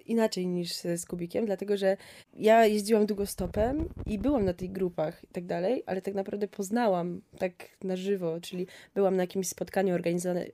[0.05, 1.97] inaczej niż z Kubikiem, dlatego że
[2.33, 7.21] ja jeździłam długostopem i byłam na tych grupach i tak dalej, ale tak naprawdę poznałam
[7.37, 9.95] tak na żywo, czyli byłam na jakimś spotkaniu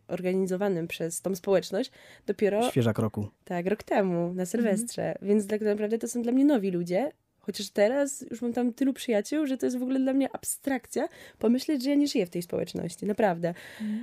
[0.08, 1.92] organizowanym przez tą społeczność
[2.26, 3.28] dopiero Świeża kroku.
[3.46, 7.12] tak rok temu na Sylwestrze, więc tak naprawdę to są dla mnie nowi ludzie.
[7.40, 11.08] Chociaż teraz już mam tam tylu przyjaciół, że to jest w ogóle dla mnie abstrakcja
[11.40, 13.06] pomyśleć, że ja nie żyję w tej społeczności.
[13.06, 13.54] Naprawdę.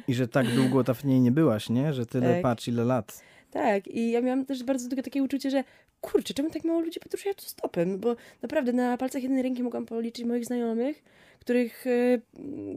[0.08, 1.92] I że tak długo tam w niej nie byłaś, nie?
[1.92, 2.42] Że tyle, Tak.
[2.42, 3.22] patrz ile lat.
[3.50, 5.64] Tak, i ja miałam też bardzo długo takie uczucie, że
[6.00, 7.98] kurczę, czemu tak mało ludzi podróżuje tu stopem?
[7.98, 11.02] Bo naprawdę na palcach jednej ręki mogłam policzyć moich znajomych,
[11.40, 12.20] których, e,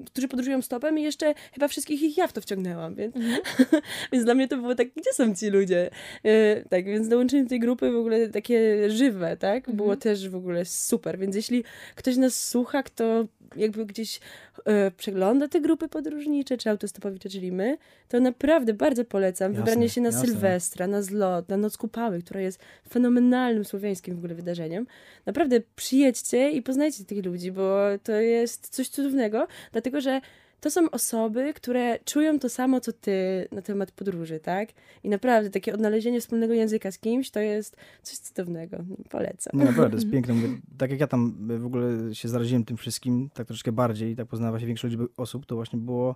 [0.05, 3.15] którzy podróżują stopem i jeszcze chyba wszystkich ich ja w to wciągnęłam, więc,
[4.11, 5.89] więc dla mnie to było tak, gdzie są ci ludzie?
[6.23, 10.35] E, tak, więc dołączenie do tej grupy w ogóle takie żywe, tak, było też w
[10.35, 11.63] ogóle super, więc jeśli
[11.95, 14.19] ktoś nas słucha, kto jakby gdzieś
[14.65, 19.89] e, przegląda te grupy podróżnicze, czy autostopowicze, czyli my, to naprawdę bardzo polecam Jasne, wybranie
[19.89, 20.25] się na jasne.
[20.25, 24.87] Sylwestra, na zlot, na Noc Kupały, która jest fenomenalnym słowiańskim w ogóle wydarzeniem.
[25.25, 30.21] Naprawdę przyjedźcie i poznajcie tych ludzi, bo to jest coś cudownego, dlatego że
[30.63, 34.69] to są osoby, które czują to samo, co ty na temat podróży, tak?
[35.03, 38.77] I naprawdę takie odnalezienie wspólnego języka z kimś to jest coś cudownego.
[39.09, 39.59] Polecam.
[39.59, 40.33] Nie, naprawdę, jest piękne.
[40.33, 44.27] Mówię, tak jak ja tam w ogóle się zaraziłem tym wszystkim, tak troszeczkę bardziej, tak
[44.27, 46.15] poznała się liczba osób, to właśnie było,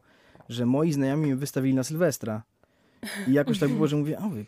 [0.50, 2.44] że moi znajomi mnie wystawili na Sylwestra.
[3.28, 4.46] I jakoś tak było, że mówię, a wy,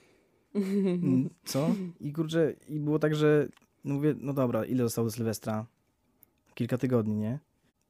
[0.55, 1.75] mm, co?
[2.01, 3.47] I kurczę, i było tak, że
[3.83, 5.65] no mówię, no dobra, ile zostało do Sylwestra?
[6.53, 7.39] Kilka tygodni, nie?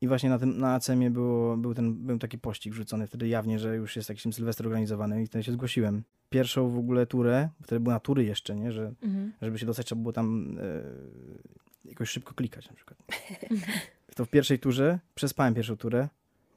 [0.02, 3.60] I właśnie na tym, na ACM-ie było, był, ten, był taki pościg wrzucony wtedy jawnie,
[3.60, 6.04] że już jest jakiś Sylwester organizowany i wtedy się zgłosiłem.
[6.30, 8.72] Pierwszą w ogóle turę, wtedy była na tury jeszcze, nie?
[8.72, 9.34] Że Mhm.
[9.42, 13.00] żeby się dostać, trzeba było tam e, jakoś szybko klikać na przykład.
[14.16, 16.08] To w pierwszej turze, przespałem pierwszą turę,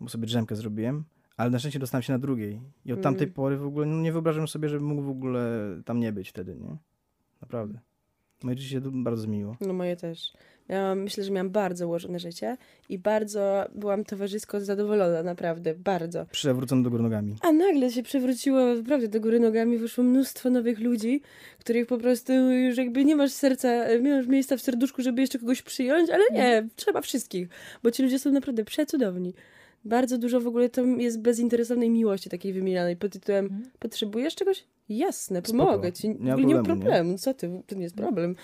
[0.01, 1.05] bo sobie drzemkę zrobiłem,
[1.37, 2.61] ale na szczęście dostałem się na drugiej.
[2.85, 3.35] I od tamtej Mm.
[3.35, 5.43] pory w ogóle no, nie wyobrażam sobie, żebym mógł w ogóle
[5.85, 6.77] tam nie być wtedy, nie?
[7.41, 7.79] Naprawdę.
[8.43, 9.57] Moje życie się bardzo zmieniło.
[9.61, 10.33] No moje też.
[10.69, 12.57] Miałam, myślę, że miałam bardzo ułożone życie
[12.89, 16.27] i bardzo byłam towarzysko zadowolona, naprawdę, bardzo.
[16.31, 17.37] Przewrócony do góry nogami.
[17.43, 21.21] A nagle się przewróciło naprawdę do góry nogami, wyszło mnóstwo nowych ludzi,
[21.59, 25.39] których po prostu już jakby nie masz serca, nie masz miejsca w serduszku, żeby jeszcze
[25.39, 27.49] kogoś przyjąć, ale nie, trzeba wszystkich,
[27.83, 29.35] bo ci ludzie są naprawdę przecudowni.
[29.85, 33.71] Bardzo dużo w ogóle tam jest bezinteresownej miłości takiej wymienianej pod tytułem Mhm.
[33.79, 34.65] potrzebujesz czegoś?
[34.89, 36.09] Jasne, Spoko, pomogę ci.
[36.09, 37.19] nie ma Nie, problemu, nie?
[37.19, 38.37] co ty, to nie jest problem.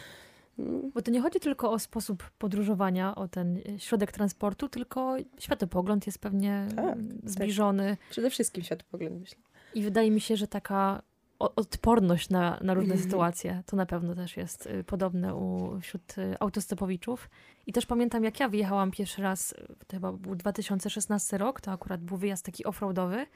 [0.95, 6.07] Bo to nie chodzi tylko o sposób podróżowania, o ten e, środek transportu, tylko światopogląd
[6.07, 7.97] jest pewnie Tak, mm, zbliżony.
[8.11, 9.39] Przede wszystkim światopogląd, myślę.
[9.75, 11.03] I wydaje mi się, że taka
[11.39, 13.11] odporność na, na różne Mhm.
[13.11, 17.31] sytuacje to na pewno też jest y, podobne u, wśród y, autostopowiczów.
[17.67, 21.73] I też pamiętam, jak ja wyjechałam pierwszy raz, y, to chyba był 2016 rok, to
[21.73, 23.27] akurat był wyjazd taki offroadowy,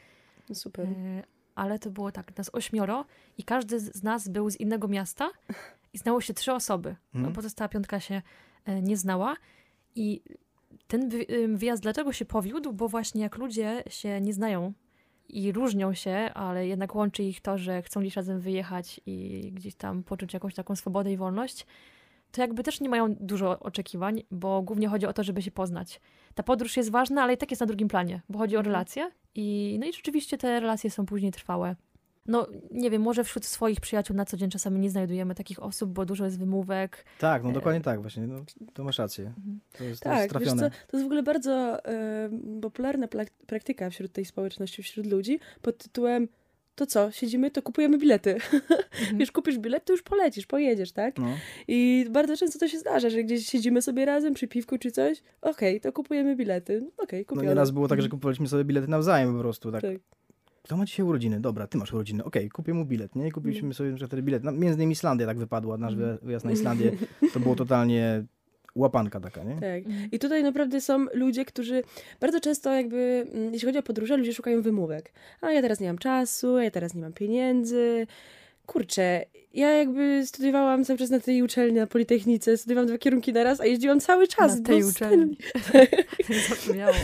[0.53, 0.87] Super.
[1.55, 3.05] ale to było tak, nas ośmioro
[3.39, 5.31] i każdy z nas był z innego miasta
[5.93, 6.97] i znało się trzy osoby.
[7.15, 7.35] No, Mhm.
[7.35, 8.23] pozostała piątka się
[8.69, 9.37] y, nie znała
[9.95, 10.23] i
[10.87, 12.73] ten y, wyjazd dlaczego się powiódł?
[12.73, 14.73] Bo właśnie jak ludzie się nie znają
[15.29, 19.75] i różnią się, ale jednak łączy ich to, że chcą gdzieś razem wyjechać i gdzieś
[19.75, 21.67] tam poczuć jakąś taką swobodę i wolność,
[22.33, 26.01] to jakby też nie mają dużo oczekiwań, bo głównie chodzi o to, żeby się poznać.
[26.35, 28.73] Ta podróż jest ważna, ale i tak jest na drugim planie, bo chodzi o Mhm.
[28.75, 31.77] relacje i no i rzeczywiście te relacje są później trwałe.
[32.27, 35.91] No, nie wiem, może wśród swoich przyjaciół na co dzień czasami nie znajdujemy takich osób,
[35.91, 37.05] bo dużo jest wymówek.
[37.19, 38.27] Tak, no E, dokładnie tak właśnie.
[38.27, 39.27] No, to masz rację.
[39.27, 39.61] Mhm.
[39.79, 40.71] To jest, to Tak, jest wiesz trafione.
[40.71, 42.31] co, to jest w ogóle bardzo e,
[42.63, 43.09] popularna
[43.47, 46.29] praktyka wśród tej społeczności, wśród ludzi pod tytułem
[46.75, 48.35] to co, siedzimy, to kupujemy bilety.
[48.35, 48.61] Mhm.
[49.19, 51.19] Wiesz, kupisz bilet, to już polecisz, pojedziesz, tak?
[51.19, 51.29] No.
[51.69, 55.23] I bardzo często to się zdarza, że gdzieś siedzimy sobie razem przy piwku czy coś,
[55.43, 57.49] okej, to kupujemy bilety, okej, no kupione.
[57.49, 59.73] nieraz było tak, że kupowaliśmy sobie bilety nawzajem po prostu.
[59.73, 59.83] Tak.
[59.83, 59.93] Tak.
[60.63, 61.41] Kto ma dzisiaj urodziny?
[61.41, 62.25] Dobra, ty masz urodziny.
[62.25, 63.29] Okej, kupię mu bilet, nie?
[63.29, 63.75] I kupiliśmy Mm.
[63.75, 64.45] sobie na wtedy bilet.
[64.45, 66.93] No, między innymi Islandia tak wypadła, nasz wy- wyjazd na Islandię.
[67.33, 68.25] To było totalnie
[68.75, 69.55] łapanka taka, nie?
[69.55, 70.13] Tak.
[70.13, 71.83] I tutaj naprawdę są ludzie, którzy
[72.21, 75.13] bardzo często jakby, mm, jeśli chodzi o podróże, ludzie szukają wymówek.
[75.41, 78.07] A ja teraz nie mam czasu, ja teraz nie mam pieniędzy.
[78.67, 83.61] Kurczę, ja jakby studiowałam cały czas na tej uczelni, na Politechnice, studiowałam dwa kierunki naraz,
[83.61, 84.57] a jeździłam cały czas.
[84.59, 85.37] Na tej do uczelni.
[86.49, 86.95] Zapomniałam.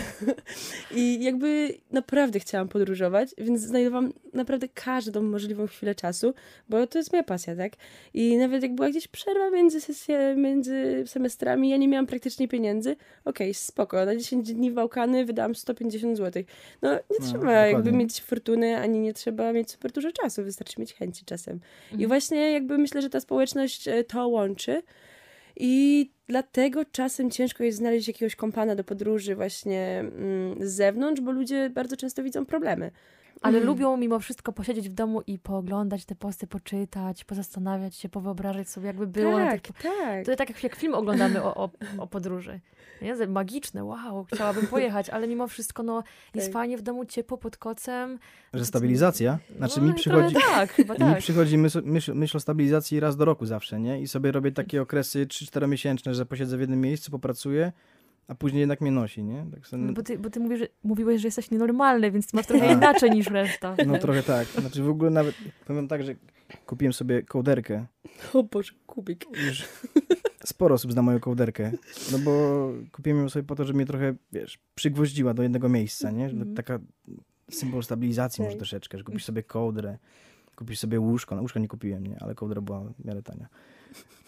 [0.94, 6.34] I jakby naprawdę chciałam podróżować, więc znajdowałam naprawdę każdą możliwą chwilę czasu,
[6.68, 7.72] bo to jest moja pasja, tak?
[8.14, 12.96] I nawet jak była gdzieś przerwa między sesjami, między semestrami, ja nie miałam praktycznie pieniędzy.
[13.24, 16.42] Okej, spoko, na 10 dni w Bałkany wydałam 150 zł.
[16.82, 17.98] No nie No, trzeba jakby dokładnie.
[18.04, 21.60] mieć fortuny, ani nie trzeba mieć super dużo czasu, wystarczy mieć chęci czasem.
[21.90, 22.10] I Mhm.
[22.38, 24.82] Właśnie jakby myślę, że ta społeczność e, to łączy.
[25.56, 31.32] I dlatego czasem ciężko jest znaleźć jakiegoś kompana do podróży właśnie mm, z zewnątrz, bo
[31.32, 32.90] ludzie bardzo często widzą problemy.
[33.42, 33.66] Ale Mhm.
[33.66, 38.86] lubią mimo wszystko posiedzieć w domu i pooglądać te posty, poczytać, pozastanawiać się, powyobrażać sobie,
[38.86, 39.36] jakby było.
[39.38, 39.82] tak, tych...
[39.82, 40.26] tak.
[40.26, 42.60] To tak jak, jak film oglądamy o, o, o podróży.
[43.02, 43.26] Nie?
[43.26, 46.02] Magiczne, wow, chciałabym pojechać, ale mimo wszystko no,
[46.34, 46.52] jest Tak.
[46.52, 48.18] fajnie w domu, ciepło pod kocem.
[48.54, 49.38] Że stabilizacja.
[49.56, 50.34] Znaczy no, mi i przychodzi...
[50.54, 51.18] Tak, chyba Mi tak.
[51.18, 54.00] przychodzi myśl, myśl, myśl o stabilizacji raz do roku zawsze, nie?
[54.00, 57.72] I sobie robię takie okresy 3-4 miesięczne, że posiedzę w jednym miejscu, popracuję
[58.28, 59.46] a później jednak mnie nosi, nie?
[59.52, 62.36] Tak sobie, No Bo ty, bo ty mówisz, że, mówiłeś, że jesteś nienormalny, więc ty
[62.36, 62.72] masz trochę A.
[62.78, 63.76] inaczej niż reszta.
[63.86, 64.46] no trochę tak.
[64.48, 65.34] Znaczy w ogóle nawet,
[65.66, 66.14] powiem tak, że
[66.66, 67.86] kupiłem sobie kołderkę.
[68.34, 69.26] O Boże, kubik.
[69.46, 69.64] Już
[70.44, 71.72] sporo osób zna moją kołderkę.
[72.12, 72.32] No bo
[72.92, 76.28] kupiłem ją sobie po to, żeby mnie trochę, wiesz, przygwoździła do jednego miejsca, nie?
[76.28, 76.56] Żeby Mhm.
[76.56, 76.78] Taka
[77.50, 78.58] symbol stabilizacji może Tak.
[78.58, 79.98] troszeczkę, że kupisz sobie kołdrę,
[80.56, 81.36] kupisz sobie łóżko.
[81.36, 82.16] No łóżko nie kupiłem, nie?
[82.20, 83.48] Ale kołdra była w miarę tania.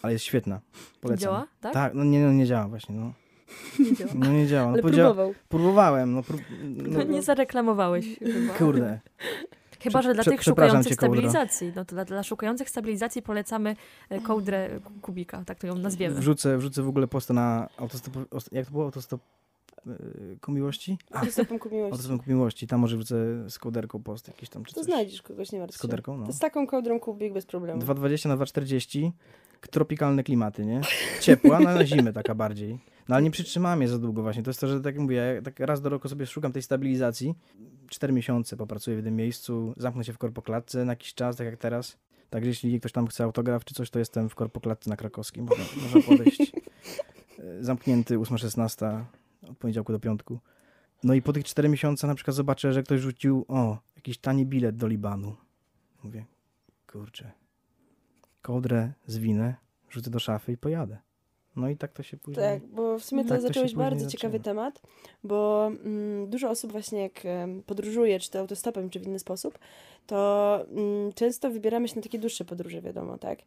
[0.01, 0.61] Ale jest świetna.
[1.01, 1.21] Polecam.
[1.23, 1.73] Działa, tak?
[1.73, 3.13] Tak, no nie, no nie działa właśnie, no.
[3.79, 4.11] Nie działa.
[4.15, 4.71] No nie działa.
[4.71, 5.33] No, Ale próbował.
[5.49, 6.41] Próbowałem, no, prób...
[6.63, 8.53] No, no nie zareklamowałeś chyba.
[8.53, 8.99] kurde.
[9.79, 11.71] Chyba, że dla tych szukających stabilizacji.
[11.75, 13.75] No to dla, dla szukających stabilizacji polecamy
[14.09, 16.15] e, kołdrę ku- kubika, tak to ją nazwiemy.
[16.15, 18.13] Wrzucę, wrzucę w ogóle posta na autostop...
[18.31, 18.83] os- Jak to było?
[18.85, 19.21] Autostop
[19.85, 19.93] yy,
[20.41, 20.97] ku miłości?
[21.11, 21.91] Autostopem ku miłości.
[21.93, 22.67] autostop ku miłości.
[22.67, 23.15] Tam może wrzucę
[23.49, 24.85] z kołderką post jakiś tam, czy To coś.
[24.89, 25.81] znajdziesz kogoś, nie martw Z się.
[25.81, 26.25] kołderką, no.
[26.25, 27.81] To z taką kołdrą kubik bez problemu.
[27.81, 29.11] 2,20 na 2,40.
[29.67, 30.81] Tropikalne klimaty, nie?
[31.21, 32.79] Ciepła, no, na zimę taka bardziej.
[33.09, 34.43] No ale nie przytrzymałem je za długo właśnie.
[34.43, 36.61] To jest to, że tak jak mówię, ja tak raz do roku sobie szukam tej
[36.61, 37.35] stabilizacji.
[37.89, 41.57] Cztery miesiące popracuję w jednym miejscu, zamknę się w korpoklatce na jakiś czas, tak jak
[41.57, 41.97] teraz.
[42.29, 45.45] Także jeśli ktoś tam chce autograf czy coś, to jestem w korpoklatce na krakowskim.
[45.45, 46.51] Można, można podejść.
[47.39, 49.03] E, Zamknięty 8.16
[49.49, 50.39] od poniedziałku do piątku.
[51.03, 54.45] No i po tych cztery miesiącach na przykład zobaczę, że ktoś rzucił, o, jakiś tani
[54.45, 55.35] bilet do Libanu.
[56.03, 56.25] Mówię,
[56.91, 57.31] kurczę,
[58.41, 59.55] kołdrę zwinę,
[59.89, 60.97] rzucę do szafy i pojadę.
[61.55, 62.45] No i tak to się później...
[62.45, 64.11] Tak, bo w sumie to Tak to się zacząłeś później bardzo zaczyna.
[64.11, 64.81] ciekawy temat,
[65.23, 69.59] bo mm, dużo osób właśnie jak em, podróżuje, czy to autostopem, czy w inny sposób,
[70.07, 73.39] to mm, często wybieramy się na takie dłuższe podróże, wiadomo, tak?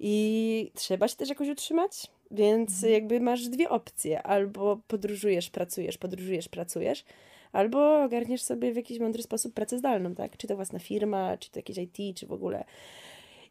[0.00, 2.92] I trzeba się też jakoś utrzymać, więc Mhm.
[2.92, 4.22] jakby masz dwie opcje.
[4.22, 7.04] Albo podróżujesz, pracujesz, podróżujesz, pracujesz,
[7.52, 10.36] albo ogarniesz sobie w jakiś mądry sposób pracę zdalną, tak?
[10.36, 12.64] Czy to własna firma, czy to jakieś IT, czy w ogóle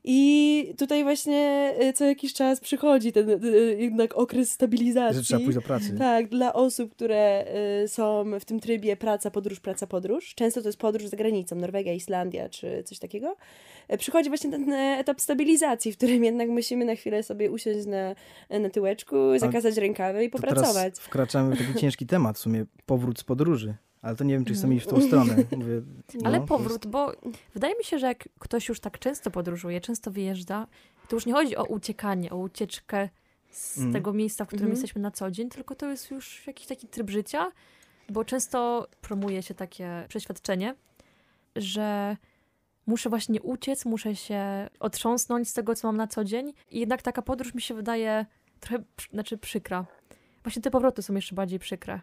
[0.10, 5.18] i tutaj właśnie y, co jakiś czas przychodzi ten y, jednak okres stabilizacji.
[5.18, 5.96] Że trzeba pójść do pracy.
[5.98, 7.46] Tak, dla osób, które
[7.88, 10.36] są w tym trybie praca, podróż, praca, podróż.
[10.36, 13.36] Często to jest podróż za granicą, Norwegia, Islandia czy coś takiego.
[13.98, 18.16] Przychodzi właśnie ten e, etap stabilizacji, w którym jednak musimy na chwilę sobie usiąść na,
[18.60, 20.74] na tyłeczku, zakazać rękawy i popracować.
[20.74, 23.76] teraz wkraczamy w taki ciężki temat, w sumie powrót z podróży.
[24.02, 25.36] Ale to nie wiem, czy chcemy iść w tą stronę.
[25.58, 25.82] Mówię,
[26.26, 27.12] Ale no, to powrót, bo
[27.54, 30.68] wydaje mi się, że jak ktoś już tak często podróżuje, często wyjeżdża,
[31.10, 33.10] to już nie chodzi o uciekanie, o ucieczkę
[33.52, 33.94] z Mhm.
[33.94, 34.76] tego miejsca, w którym Mhm.
[34.82, 37.52] jesteśmy na co dzień, tylko to jest już jakiś taki tryb życia,
[38.10, 40.76] bo często promuje się takie przeświadczenie,
[41.56, 42.18] że
[42.88, 47.02] muszę właśnie uciec, muszę się otrząsnąć z tego, co mam na co dzień i jednak
[47.02, 48.26] taka podróż mi się wydaje
[48.60, 48.84] trochę,
[49.14, 49.86] znaczy przykra.
[50.44, 52.02] Właśnie te powroty są jeszcze bardziej przykre.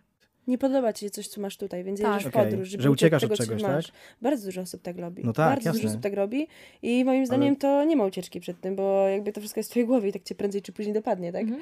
[0.49, 2.13] Nie podoba ci się coś, co masz tutaj, więc Tak.
[2.13, 3.87] jedziesz w Okej, podróż, żeby że uciekasz od tego, od czegoś, co masz.
[3.87, 3.95] tak?
[4.23, 5.23] Bardzo dużo osób tak robi.
[5.25, 5.91] No tak, Bardzo dużo jasne.
[5.91, 6.47] osób tak robi
[6.83, 9.73] i moim zdaniem to nie ma ucieczki przed tym, bo jakby to wszystko jest w
[9.73, 11.43] twojej głowie i tak cię prędzej czy później dopadnie, tak?
[11.43, 11.61] Mhm.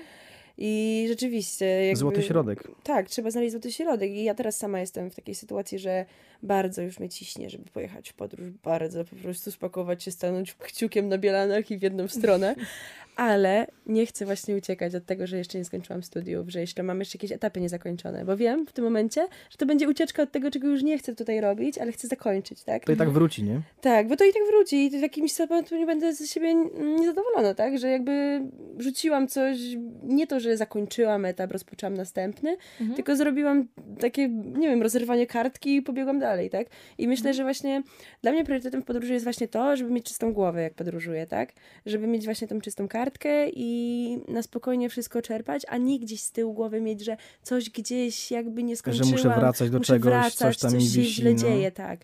[0.58, 1.64] I rzeczywiście...
[1.66, 2.68] Jakby, Złoty środek.
[2.82, 6.04] Tak, trzeba znaleźć złoty środek i ja teraz sama jestem w takiej sytuacji, że
[6.42, 11.08] bardzo już mnie ciśnie, żeby pojechać w podróż, bardzo po prostu spakować się, stanąć kciukiem
[11.08, 12.54] na bielanach i w jedną stronę,
[13.16, 16.98] ale nie chcę właśnie uciekać od tego, że jeszcze nie skończyłam studiów, że jeszcze mam
[16.98, 20.50] jeszcze jakieś etapy niezakończone, bo wiem w tym momencie, że to będzie ucieczka od tego,
[20.50, 22.84] czego już nie chcę tutaj robić, ale chcę zakończyć, tak?
[22.84, 23.60] To i tak wróci, nie?
[23.80, 26.54] Tak, bo to i tak wróci i w jakimś momencie nie będę ze siebie
[26.98, 27.78] niezadowolona, tak?
[27.78, 28.42] Że jakby
[28.78, 29.58] rzuciłam coś,
[30.02, 32.96] nie to, że zakończyłam etap, rozpoczęłam następny, Mhm.
[32.96, 33.68] tylko zrobiłam
[34.00, 36.66] takie, nie wiem, rozerwanie kartki i pobiegłam dalej, tak?
[36.98, 37.82] I myślę, że właśnie
[38.22, 41.52] dla mnie priorytetem w podróży jest właśnie to, żeby mieć czystą głowę, jak podróżuję, tak?
[41.86, 46.32] Żeby mieć właśnie tą czystą kartkę i na spokojnie wszystko czerpać, a nie gdzieś z
[46.32, 49.10] tyłu głowy mieć, że coś gdzieś jakby nie Że skończyłam.
[49.10, 51.14] muszę wracać do muszę czegoś, wracać, coś tam mi coś się wisi.
[51.14, 51.38] źle no.
[51.38, 52.00] dzieje, tak.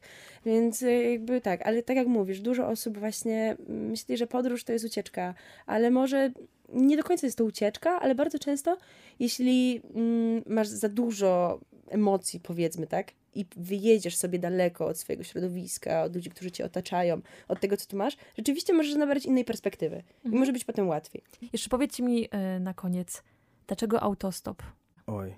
[0.47, 4.65] Więc y, jakby tak, ale tak jak mówisz, dużo osób właśnie mm, myśli, że podróż
[4.65, 5.35] to jest ucieczka,
[5.67, 6.31] ale może
[6.73, 8.77] nie do końca jest to ucieczka, ale bardzo często,
[9.21, 16.03] jeśli mm, masz za dużo emocji, powiedzmy, tak, i wyjedziesz sobie daleko od swojego środowiska,
[16.03, 19.97] od ludzi, którzy cię otaczają, od tego, co tu masz, rzeczywiście możesz nabrać innej perspektywy
[19.97, 20.41] i Mhm.
[20.41, 21.23] może być potem łatwiej.
[21.53, 23.23] Jeszcze powiedzcie mi e, na koniec,
[23.67, 24.63] dlaczego autostop?
[25.07, 25.35] Oj,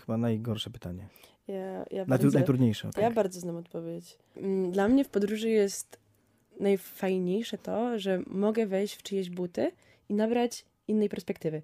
[0.00, 1.08] chyba najgorsze pytanie.
[1.48, 2.90] Ja, ja Najtru, bardzo- najtrudniejsze.
[2.98, 4.18] Ja bardzo znam odpowiedź.
[4.36, 5.98] Mm, Dla mnie w podróży jest
[6.60, 9.72] najfajniejsze to, że mogę wejść w czyjeś buty
[10.08, 11.62] i nabrać innej perspektywy.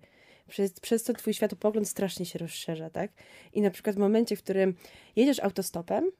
[0.49, 3.11] Przez, przez to twój światopogląd strasznie się rozszerza, tak?
[3.53, 4.75] I na przykład w momencie, w którym
[5.17, 6.11] jedziesz autostopem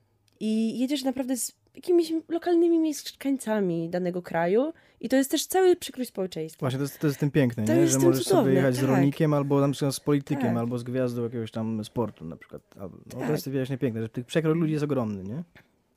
[0.41, 6.07] i jedziesz naprawdę z jakimiś lokalnymi mieszkańcami danego kraju i to jest też cały przykrój
[6.07, 6.61] społeczeństwa.
[6.61, 7.89] Właśnie, to jest, to jest tym piękne, To nie?
[7.89, 8.89] że możesz cudowne, sobie jechać z tak.
[8.89, 10.57] rolnikiem albo na przykład z politykiem, Tak.
[10.57, 12.63] albo z gwiazdą jakiegoś tam sportu na przykład.
[12.77, 13.27] No, Tak.
[13.27, 15.45] To jest właśnie piękne, że tych przekrój ludzi jest ogromny, nie?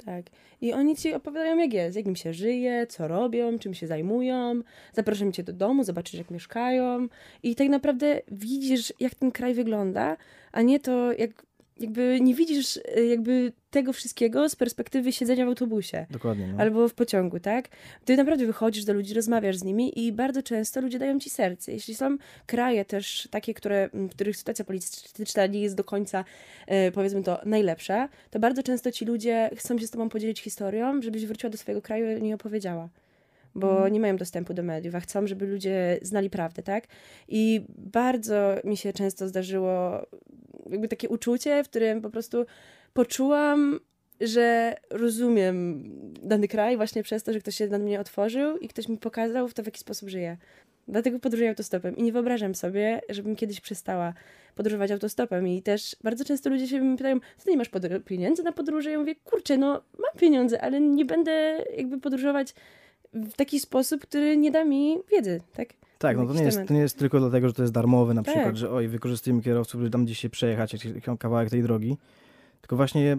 [0.06, 0.26] Tak.
[0.62, 4.62] I oni ci opowiadają, jak jest, jak im się żyje, co robią, czym się zajmują.
[4.94, 7.08] Zapraszam cię do domu, zobaczysz, jak mieszkają.
[7.44, 10.18] I tak naprawdę widzisz, jak ten kraj wygląda,
[10.52, 11.46] a nie to, jak
[11.82, 16.06] jakby nie widzisz y, jakby tego wszystkiego z perspektywy siedzenia w autobusie.
[16.10, 16.48] Dokładnie.
[16.48, 16.60] No.
[16.60, 17.70] Albo w pociągu, tak?
[18.06, 21.72] Ty naprawdę wychodzisz do ludzi, rozmawiasz z nimi i bardzo często ludzie dają ci serce.
[21.72, 26.26] Jeśli są kraje też takie, które, w których sytuacja polityczna nie jest do końca,
[26.68, 31.02] e, powiedzmy to, najlepsza, to bardzo często ci ludzie chcą się z tobą podzielić historią,
[31.02, 32.90] żebyś wróciła do swojego kraju i nie opowiedziała
[33.56, 33.94] bo mm.
[33.94, 36.88] nie mają dostępu do mediów, a chcą, żeby ludzie znali prawdę, tak?
[37.28, 40.06] I bardzo mi się często zdarzyło
[40.72, 42.46] jakby takie uczucie, w którym po prostu
[42.94, 43.80] poczułam,
[44.22, 45.84] że rozumiem
[46.24, 49.48] dany kraj właśnie przez to, że ktoś się na mnie otworzył i ktoś mi pokazał
[49.48, 50.38] w to, w jaki sposób żyje.
[50.88, 54.14] Dlatego podróżuję autostopem i nie wyobrażam sobie, żebym kiedyś przestała
[54.56, 55.48] podróżować autostopem.
[55.48, 57.70] I też bardzo często ludzie się mnie pytają, co ty nie masz
[58.06, 58.92] pieniędzy na podróże?
[58.92, 59.68] Ja mówię, kurczę, no
[60.00, 62.54] mam pieniądze, ale nie będę jakby podróżować
[63.14, 65.70] w taki sposób, który nie da mi wiedzy, tak?
[65.98, 68.24] Tak, no to nie, jest, to nie jest tylko dlatego, że to jest darmowe na
[68.24, 68.58] przykład, Tak.
[68.58, 70.76] że oj, wykorzystujemy kierowców, żeby tam gdzieś się przejechać,
[71.20, 71.98] kawałek tej drogi.
[72.62, 73.18] Tylko właśnie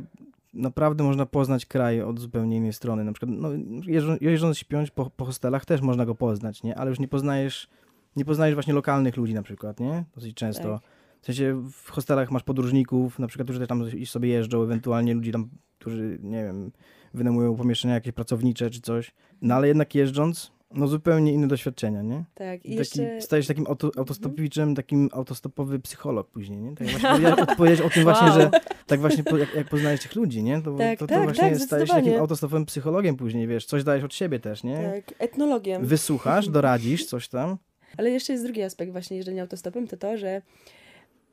[0.55, 3.05] naprawdę można poznać kraj od zupełnie innej strony.
[3.05, 3.49] Na przykład, no,
[3.87, 6.75] jeżdżą- jeżdżąc śpiąc po, po hostelach też można go poznać, nie?
[6.79, 7.69] Ale już nie poznajesz,
[8.17, 10.05] nie poznajesz właśnie lokalnych ludzi na przykład, nie?
[10.15, 10.63] Dosyć często.
[10.79, 10.91] Tak.
[11.21, 15.33] W sensie w hostelach masz podróżników, na przykład, którzy też tam sobie jeżdżą, ewentualnie ludzi
[15.33, 16.71] tam, którzy, nie wiem,
[17.15, 19.15] wynajmują pomieszczenia jakieś pracownicze czy coś.
[19.43, 22.25] No ale jednak jeżdżąc, no zupełnie inne doświadczenia, nie?
[22.35, 23.21] Tak, i Taki, jeszcze...
[23.21, 26.75] Stajesz takim auto, autostopowiczem, takim autostopowy psycholog później, nie?
[26.75, 28.41] Tak właśnie powiedziałeś, o tym właśnie, Wow.
[28.41, 28.51] że
[28.87, 30.63] tak właśnie po, jak, jak poznajesz tych ludzi, nie?
[30.63, 33.85] To, Tak, to, to tak, właśnie tak, stajesz się takim autostopowym psychologiem później, wiesz, coś
[33.85, 34.93] dajesz od siebie też, nie?
[35.07, 35.87] Tak, etnologiem.
[35.87, 37.57] Wysłuchasz, doradzisz coś tam.
[37.97, 40.43] Ale jeszcze jest drugi aspekt właśnie jeżdżenia autostopem, to to, że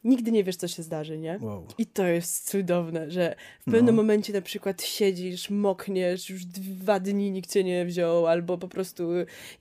[0.03, 1.37] nigdy nie wiesz, co się zdarzy, nie?
[1.41, 1.65] Wow.
[1.77, 4.01] I to jest cudowne, że w pewnym No.
[4.01, 9.09] momencie na przykład siedzisz, mokniesz, już dwa dni nikt cię nie wziął, albo po prostu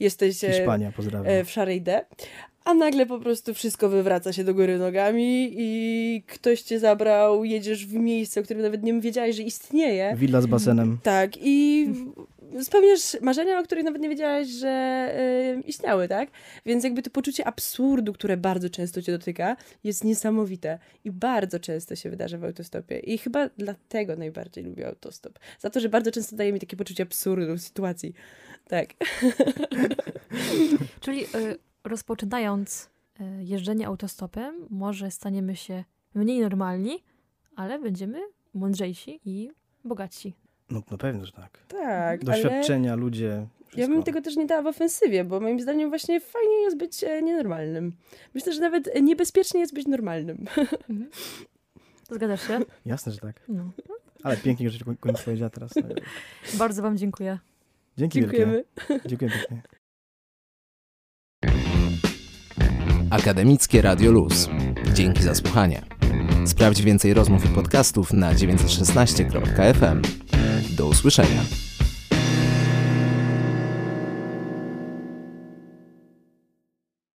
[0.00, 1.26] jesteś e, Hiszpania, pozdrawiam.
[1.32, 2.04] e, w szarej D,
[2.64, 7.86] a nagle po prostu wszystko wywraca się do góry nogami i ktoś cię zabrał, jedziesz
[7.86, 10.14] w miejsce, o którym nawet nie wiedziałeś, że istnieje.
[10.16, 10.98] Willa z basenem.
[11.02, 11.86] Tak, i
[12.62, 15.14] spełniasz marzenia, o których nawet nie wiedziałaś, że
[15.66, 16.30] istniały, tak?
[16.66, 21.96] Więc jakby to poczucie absurdu, które bardzo często cię dotyka, jest niesamowite i bardzo często
[21.96, 22.98] się wydarza w autostopie.
[22.98, 25.38] I chyba dlatego najbardziej lubię autostop.
[25.58, 28.14] Za to, że bardzo często daje mi takie poczucie absurdu sytuacji.
[28.68, 28.88] Tak.
[31.00, 35.84] Czyli y, rozpoczynając y, jeżdżenie autostopem, może staniemy się
[36.14, 37.04] mniej normalni,
[37.56, 38.20] ale będziemy
[38.54, 39.50] mądrzejsi i
[39.84, 40.34] bogatsi.
[40.70, 41.58] No na pewno, że tak.
[41.68, 43.80] Tak, ale Doświadczenia, ludzie, wszystko.
[43.80, 47.04] ja bym tego też nie dała w ofensywie, bo moim zdaniem właśnie fajnie jest być
[47.04, 47.92] e, nienormalnym.
[48.34, 50.38] Myślę, że nawet niebezpiecznie jest być normalnym.
[50.90, 51.10] Mhm.
[52.10, 52.60] Zgadzasz się?
[52.86, 53.40] Jasne, że tak.
[53.48, 53.70] No.
[54.22, 55.70] Ale pięknie, że kończysz powiedziała teraz.
[55.76, 55.82] No,
[56.58, 57.38] Bardzo Wam dziękuję.
[57.98, 58.64] Dzięki Dziękujemy.
[58.88, 59.08] wielkie.
[59.08, 59.62] Dziękuję pięknie.
[63.10, 64.48] Akademickie Radio Luz.
[64.94, 65.82] Dzięki za słuchanie.
[66.46, 70.02] Sprawdź więcej rozmów i podcastów na 916.fm.
[70.70, 71.67] Do usłyszenia.